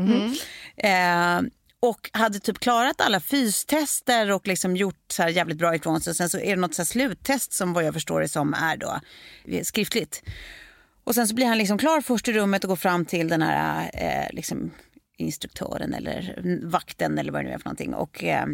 [0.77, 1.41] Eh,
[1.81, 6.15] och hade typ klarat alla fystester och liksom gjort så här jävligt bra ifrån sig.
[6.15, 9.01] Sen så är det något så sluttest som vad jag förstår det som är då
[9.45, 10.23] eh, skriftligt.
[11.05, 13.43] Och sen så blir han liksom klar först i rummet och går fram till den
[13.43, 14.71] här eh, liksom
[15.19, 18.47] instruktören eller vakten eller vad det nu är för någonting och eh,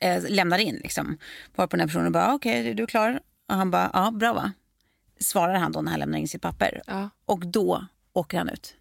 [0.00, 1.18] eh, lämnar in liksom.
[1.54, 3.20] Varpå den här personen bara, okej du är klar?
[3.48, 4.52] Och han bara, ja bra va?
[5.20, 6.82] Svarar han då när han lämnar in sitt papper.
[6.86, 7.10] Ja.
[7.24, 8.74] Och då åker han ut.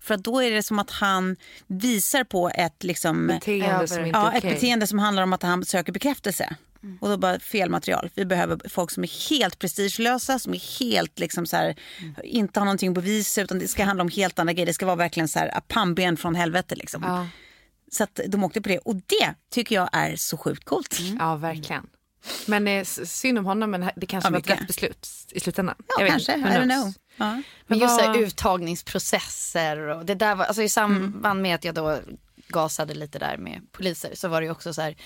[0.00, 1.36] För att då är det som att han
[1.66, 4.54] visar på ett liksom Beteende som inte Ja, ett okej.
[4.54, 6.56] beteende som handlar om att han söker bekräftelse.
[7.00, 8.10] Och då bara fel material.
[8.14, 11.74] Vi behöver folk som är helt prestigelösa, som är helt liksom så här,
[12.24, 14.66] inte har någonting på vis utan det ska handla om helt andra grejer.
[14.66, 17.02] Det ska vara verkligen så här pannben från helvete liksom.
[17.02, 17.26] Ja.
[17.90, 20.98] Så att de åkte på det och det tycker jag är så sjukt coolt.
[21.18, 21.86] ja, verkligen.
[22.46, 25.74] Men eh, synd om honom, men det kanske Ja, var ett rätt beslut i slutändan.
[25.78, 26.32] Ja, Jag vet kanske.
[26.32, 26.82] I don't knows?
[26.82, 26.92] know.
[27.18, 27.42] Ja.
[27.66, 31.98] Men just vad- uttagningsprocesser och det där var, alltså i samband med att jag då
[32.48, 34.96] gasade lite där med poliser så var det ju också så här,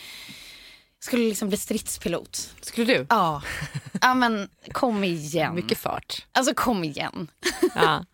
[1.00, 2.54] skulle liksom bli stridspilot.
[2.60, 3.06] Skulle du?
[3.10, 3.42] Ja,
[4.00, 5.54] ja men kom igen.
[5.54, 6.26] Mycket fart.
[6.32, 7.30] Alltså kom igen.
[7.74, 8.04] Ja.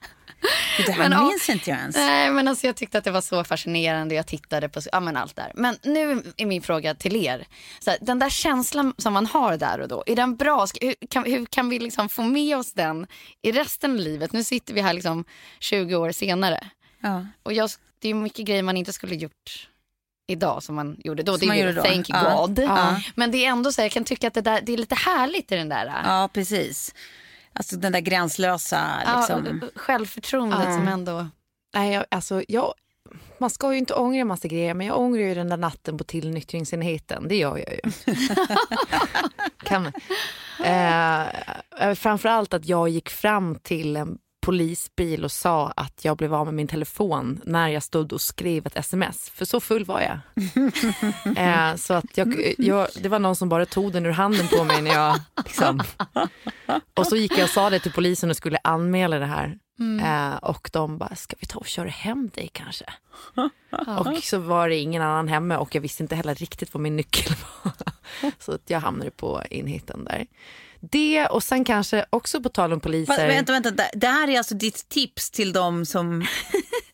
[0.87, 1.29] Det här Men, ja.
[1.29, 1.97] minns inte jag ens.
[1.97, 4.15] Nej, men alltså jag tyckte att det var så fascinerande.
[4.15, 5.53] Jag tittade på ja, men allt där.
[5.55, 7.47] Men nu är min fråga till er.
[7.81, 10.67] Så här, den där känslan som man har där och då, är den bra?
[10.81, 13.07] Hur, kan, hur kan vi liksom få med oss den
[13.43, 14.33] i resten av livet?
[14.33, 15.25] Nu sitter vi här liksom
[15.61, 16.71] 20 år senare.
[17.01, 17.27] Ja.
[17.43, 19.69] Och jag, det är mycket grejer man inte skulle gjort
[20.29, 21.33] idag som man gjorde då.
[21.33, 21.83] Som det man gjorde då.
[21.83, 22.47] thank Ja.
[22.47, 22.59] God.
[22.59, 23.01] Ja.
[23.15, 24.95] Men det är ändå så här, jag kan tycka att det, där, det är lite
[24.95, 25.93] härligt i den där.
[26.05, 26.95] ja, precis.
[27.59, 28.87] Alltså den där gränslösa
[29.17, 29.61] liksom.
[29.63, 30.75] ja, självförtroendet Ja.
[30.75, 31.27] som ändå...
[31.75, 32.75] Nej, jag, alltså, jag,
[33.39, 35.99] man ska ju inte ångra en massa grejer, men jag ångrar ju den där natten
[35.99, 37.29] på tillnyktringsenheten.
[37.29, 38.15] Det gör jag ju.
[39.65, 39.93] kan man.
[40.65, 44.19] Eh, framförallt att jag gick fram till en
[44.49, 48.67] polisbil och sa att jag blev av med min telefon när jag stod och skrev
[48.67, 49.31] ett sms.
[49.31, 50.19] För så full var jag.
[51.71, 54.65] eh, så att jag, jag, det var någon som bara tog den ur handen på
[54.65, 55.21] mig när jag...
[55.45, 55.83] Liksom.
[56.95, 59.59] Och så gick jag och sa det till polisen och skulle anmäla det här.
[60.03, 62.85] Eh, och de bara, ska vi ta och köra hem dig kanske?
[63.99, 66.97] Och så var det ingen annan hemma och jag visste inte heller riktigt vad min
[66.97, 67.33] nyckel
[67.63, 67.73] var.
[68.39, 70.27] Så att jag hamnade på enheten där.
[70.81, 73.29] Det och sen kanske också på tal om Va, poliser.
[73.29, 73.71] vänta, vänta.
[73.71, 76.27] Det- Det här är alltså ditt tips till dem som...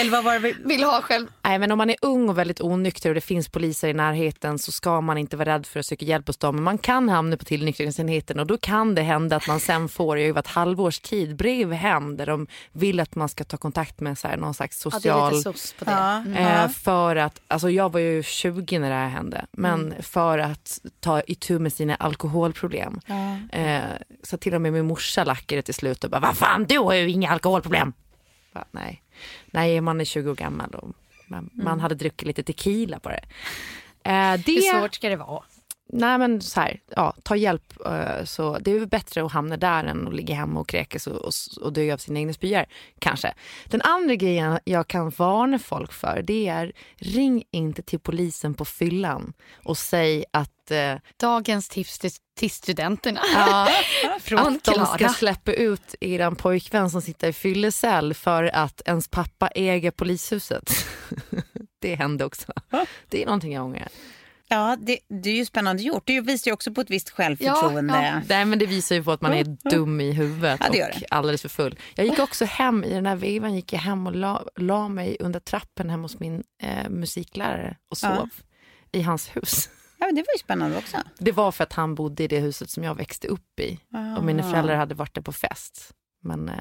[0.00, 0.38] Eller vad var det?
[0.38, 1.26] vi- Vill ha själv...
[1.42, 4.58] Nej, men om man är ung och väldigt onykter och det finns poliser i närheten
[4.58, 6.54] så ska man inte vara rädd för att söka hjälp hos dem.
[6.54, 10.16] Men man kan hamna på tillnyktringsenheten och då kan det hända att man sen får,
[10.18, 13.56] jag har ju varit halvårs tid, brev hem där de vill att man ska ta
[13.56, 15.32] kontakt med så här, någon slags Ja, det är social...
[15.34, 15.90] lite sos på det.
[15.90, 16.62] Ja.
[16.64, 20.78] Eh, för att, alltså jag var ju 20 när det här hände, men för att
[21.00, 23.00] ta itu med sina alkoholproblem.
[23.52, 23.80] Eh,
[24.22, 26.94] så till och med min morsa lackade till slut och bara, vad fan du har
[26.94, 27.92] ju inga alkoholproblem.
[28.54, 29.00] Bara, nej.
[29.46, 30.88] Nej, man är 20 år gammal och
[31.26, 33.24] man, man hade druckit lite tequila på det.
[34.04, 35.42] Eh, det Hur svårt ska det vara?
[35.88, 37.86] Nej men så här, ja, ta hjälp.
[37.86, 41.06] eh, Så det är väl bättre att hamna där än att ligga hemma och kräkas
[41.06, 42.64] och, och, och dö av sina egna spyor.
[42.98, 43.34] Kanske.
[43.66, 48.64] Den andra grejen jag kan varna folk för det är ring inte till polisen på
[48.64, 49.32] fyllan
[49.64, 53.20] och säg att, eh, Dagens tips till, till studenterna.
[53.34, 53.68] ja,
[54.20, 59.08] Från att de ska släppa ut eran pojkvän som sitter i fyllecell för att ens
[59.08, 60.72] pappa äger polishuset.
[61.80, 62.52] det hände också.
[63.08, 63.88] Det är någonting jag ångrar.
[64.54, 66.02] Ja, det, det är ju spännande gjort.
[66.06, 67.94] Det visar ju också på ett visst självförtroende.
[67.94, 70.78] Ja, Nej, men det visar ju på att man är dum i huvudet Ja, det
[70.78, 71.06] gör och det.
[71.10, 71.78] alldeles för full.
[71.94, 75.16] Jag gick också hem, i den här vevan gick jag hem och la, la mig
[75.20, 78.28] under trappen hemma hos min eh, musiklärare och sov Ja.
[78.92, 79.68] i hans hus.
[79.98, 80.96] Ja, men det var ju spännande också.
[81.18, 83.78] Det var för att han bodde i det huset som jag växte upp i
[84.18, 84.50] och mina Ah.
[84.50, 85.92] föräldrar hade varit där på fest.
[86.22, 86.54] Men eh,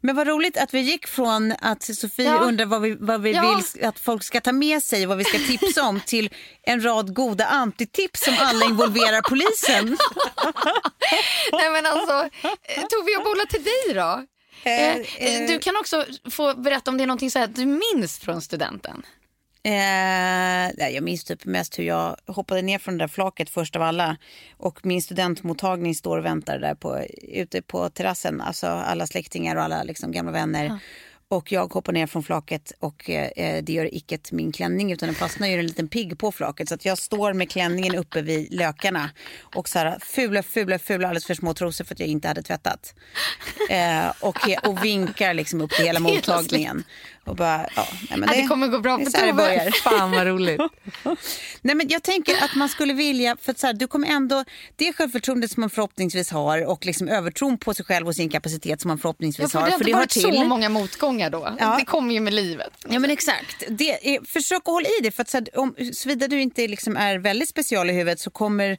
[0.00, 2.38] Men vad roligt att vi gick från att Sofie Ja.
[2.38, 3.62] undrar vad vi, vad vi Ja.
[3.74, 6.30] vill att folk ska ta med sig, vad vi ska tipsa om, till
[6.62, 9.98] en rad goda antitips som alla involverar polisen.
[11.52, 12.12] Nej men alltså,
[12.62, 14.24] eh, Tove jag bollar till dig då.
[14.70, 18.18] Eh, eh, du kan också få berätta om det är någonting så här du minns
[18.18, 19.02] från studenten.
[19.62, 23.82] Eh, jag minns typ mest hur jag hoppade ner från det där flaket först av
[23.82, 24.16] alla.
[24.56, 28.40] Och min studentmottagning står och väntar där på, ute på terrassen.
[28.40, 30.80] Alltså alla släktingar och alla liksom, gamla vänner.
[31.32, 35.14] Och jag hoppar ner från flaket och eh, det gör icke min klänning utan den
[35.14, 36.68] fastnar ju en liten pigg på flaket.
[36.68, 39.10] Så att jag står med klänningen uppe vid lökarna
[39.54, 42.42] och så här fula, fula, fula alldeles för små trosor för att jag inte hade
[42.42, 42.94] tvättat.
[43.70, 44.36] Eh, och,
[44.68, 46.84] och vinkar liksom upp till hela Hela mottagningen.
[47.24, 49.70] Och bara, ja, nej, men Ja, det kommer gå bra det är för det börjar.
[49.82, 50.60] fan vad roligt.
[51.62, 54.44] Nej, men jag tänker att man skulle vilja, för att så här, du kommer ändå,
[54.76, 58.80] det självförtroendet som man förhoppningsvis har och liksom övertron på sig själv och sin kapacitet
[58.80, 59.66] som man Ja, förhoppningsvis för har.
[59.66, 61.56] det har för inte det varit så många motgångar då.
[61.58, 61.76] Ja.
[61.78, 62.70] Det kommer ju med livet.
[62.88, 63.64] Ja men exakt.
[63.68, 66.68] Det är, försök att hålla i det för att så här, om, såvida du inte
[66.68, 68.78] liksom är väldigt special i huvudet så kommer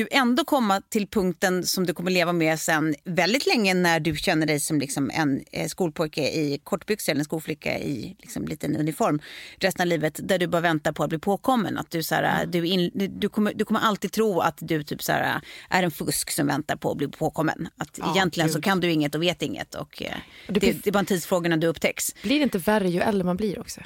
[0.00, 4.16] du ändå komma till punkten som du kommer leva med sen väldigt länge när du
[4.16, 8.76] känner dig som liksom en eh, skolpojke i kortbyxor eller en skolflicka i liksom liten
[8.76, 9.20] uniform
[9.58, 11.78] resten av livet där du bara väntar på att bli påkommen.
[11.78, 15.02] Att du, så här, du, in, du, kommer, du kommer alltid tro att du typ
[15.02, 15.40] så här,
[15.70, 17.68] är en fusk som väntar på att bli påkommen.
[17.76, 18.64] Att Ja, egentligen så gud.
[18.64, 20.12] kan du inget och vet inget och eh,
[20.48, 22.14] det, det är bara en tidsfråga när du upptäcks.
[22.22, 23.80] Blir det inte värre ju äldre man blir också?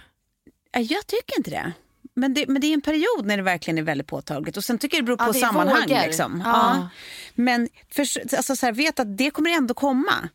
[0.72, 1.72] Ja, Jag tycker inte det.
[2.16, 2.48] Men, det.
[2.48, 4.56] men det är en period när det verkligen är väldigt påtagligt.
[4.56, 5.88] Och sen tycker jag det beror på Ja, det sammanhang.
[5.88, 6.42] Liksom.
[6.44, 6.50] Ja.
[6.52, 6.88] Ja.
[7.34, 8.06] Men för,
[8.36, 10.28] alltså, så här, vet att det kommer ändå komma.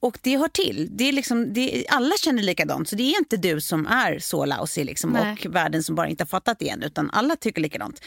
[0.00, 0.88] Och det hör till.
[0.90, 2.88] Det är liksom, det alla känner likadant.
[2.88, 5.32] Så det är inte du som är så lousy liksom, Nej.
[5.32, 6.82] och världen som bara inte har fattat det än.
[6.82, 8.02] Utan alla tycker likadant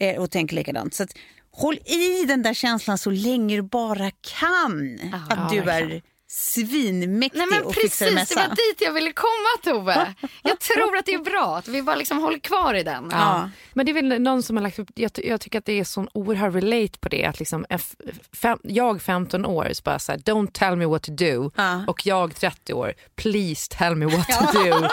[0.00, 0.94] eh, och tänker likadant.
[0.94, 1.14] Så att,
[1.50, 4.10] håll i den där känslan så länge du bara
[4.40, 4.98] kan.
[5.30, 6.02] att du är.
[6.36, 9.30] Svinmäktig Nej men och fixar en precis, det var dit jag ville komma
[9.64, 10.14] Tove.
[10.42, 13.08] Jag tror att det är bra att vi bara liksom håller kvar i den.
[13.12, 13.50] Ja.
[13.72, 15.84] Men det är väl någon som har lagt upp, jag, jag tycker att det är
[15.84, 17.24] sån oerhörd relate på det.
[17.24, 17.66] Att liksom,
[18.32, 21.50] fem, jag 15 år, så bara så här, don't tell me what to do.
[21.56, 21.84] Ja.
[21.86, 24.70] Och jag 30 år, please tell me what to do.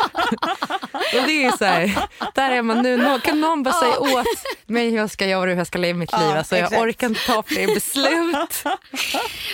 [0.91, 3.19] och det är så här, där är man nu.
[3.23, 4.25] Kan någon bara säga åt
[4.65, 6.21] mig hur jag ska göra och hur jag ska leva mitt liv?
[6.21, 8.63] Ja, Alltså, jag orkar inte ta fler beslut.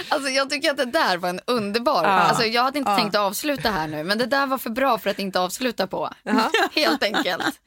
[0.10, 1.40] Alltså, jag tycker att det där var en
[1.78, 2.04] underbar...
[2.04, 4.98] Alltså, jag hade inte tänkt att avsluta här nu, men det där var för bra
[4.98, 6.10] för att inte avsluta på.
[6.76, 7.60] Helt enkelt.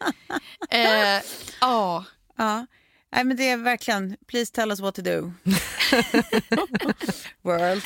[0.70, 1.22] Eh,
[1.60, 2.04] Ja.
[2.38, 2.66] Ja.
[3.12, 5.32] Nej, men det är verkligen, please tell us what to do.
[7.42, 7.82] World.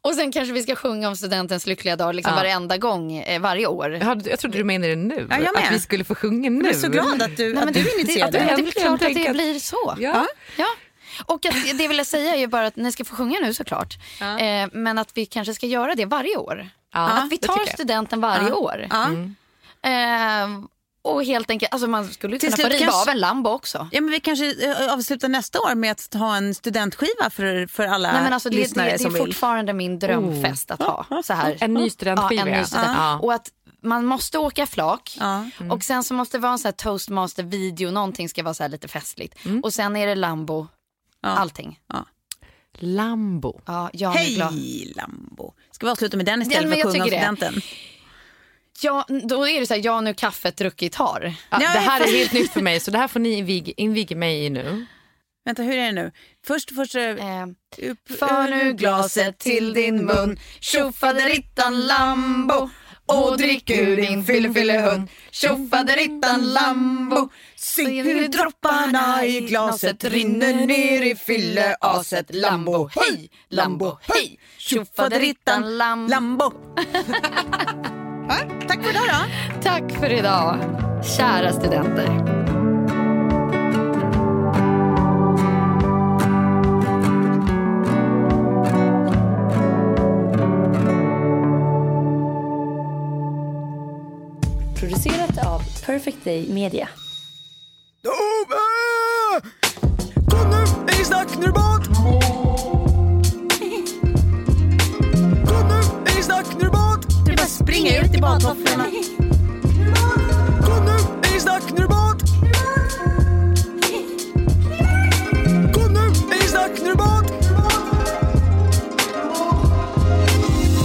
[0.00, 2.36] Och sen kanske vi ska sjunga om studentens lyckliga dag liksom Ja.
[2.42, 3.92] varenda gång, eh, varje år.
[3.92, 5.26] Jag, hade, jag trodde du menade det nu.
[5.30, 5.64] Ja, jag med.
[5.64, 6.64] Att vi skulle få sjunga nu.
[6.64, 8.32] Jag är så glad att du, Nej, men att du det- initierade.
[8.38, 9.96] det, det, det att det att- blir så.
[9.98, 10.26] Ja.
[10.56, 10.66] Ja.
[11.26, 13.94] Och att det jag säga är ju bara att ni ska få sjunga nu såklart.
[14.20, 16.68] Eh, men att vi kanske ska göra det varje år.
[16.94, 18.54] Ja, att vi det tar studenten varje Ja.
[18.54, 18.86] år.
[18.90, 19.08] Ja.
[19.90, 20.48] Eh,
[21.02, 23.88] och helt enkelt, alltså man skulle Till kunna få riva kanske- av en Lambo också.
[23.92, 27.86] Ja, men vi kanske eh, avslutar nästa år med att ha en studentskiva för, för
[27.86, 29.22] alla Nej, men alltså, det, det, lyssnare det är som vill.
[29.22, 31.22] fortfarande min drömfest att ha.
[31.24, 31.56] Så här.
[31.60, 32.42] En ny studentskiva.
[32.42, 32.64] Ja, en ny ja.
[32.66, 32.96] student.
[32.98, 33.18] Ja.
[33.18, 33.48] Och att
[33.82, 35.16] man måste åka flak.
[35.20, 35.44] Ja.
[35.70, 38.70] Och sen så måste det vara en så här toastmaster-video, någonting ska vara så här
[38.70, 39.34] lite festligt.
[39.62, 40.66] Och sen är det Lambo,
[41.22, 41.78] allting.
[42.80, 43.60] Lambo.
[43.66, 44.52] Ja, jag är glad.
[44.52, 45.54] Hej Lambo.
[45.70, 47.36] Ska vi avsluta med den Ja, istället men för jag sjunga om tycker det.
[47.36, 47.62] studenten?
[48.82, 51.34] Ja, då är det så här, ja nu kaffet druckit har.
[51.50, 53.74] Ja, Ja, det här är helt nytt för mig så det här får ni invig,
[53.76, 54.86] inviga mig i nu.
[55.44, 56.12] Vänta, hur är det nu?
[56.46, 57.46] Först, först eh, Eh,
[57.90, 62.70] upp, För nu glaset till din mun Tjofaderittan Lambo
[63.08, 67.28] och drick ur din fyllefyllehund Tjofaderittan Lambo.
[67.56, 72.34] Se hur dropparna i glaset rinner ner i fylleaset.
[72.34, 74.38] Lambo, hej, Lambo, hej!
[74.58, 76.10] Tjofaderittan Lambo.
[76.10, 76.52] Lambo.
[78.30, 78.36] Ja,
[78.68, 79.60] Tack för idag då.
[79.62, 80.58] Tack för idag,
[81.16, 82.37] kära studenter.
[95.88, 96.88] Perfect Day Media.
[98.02, 98.58] Tove!
[100.30, 101.86] Kom nu, är i snack, nu är det bad!
[105.48, 107.06] Kom nu, är i snack, nu är det bad!
[107.26, 108.84] Du bara springer ut i badtofflorna.
[110.66, 112.22] Kom nu, är i snack, nu är det bad!
[115.74, 116.00] Kom nu,
[116.34, 117.26] är i snack, nu är det bad!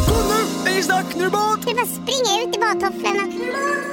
[0.07, 1.59] Kom nu, är i snack, nu är det bad!
[1.65, 3.92] Du bara springer ut i badtofflorna.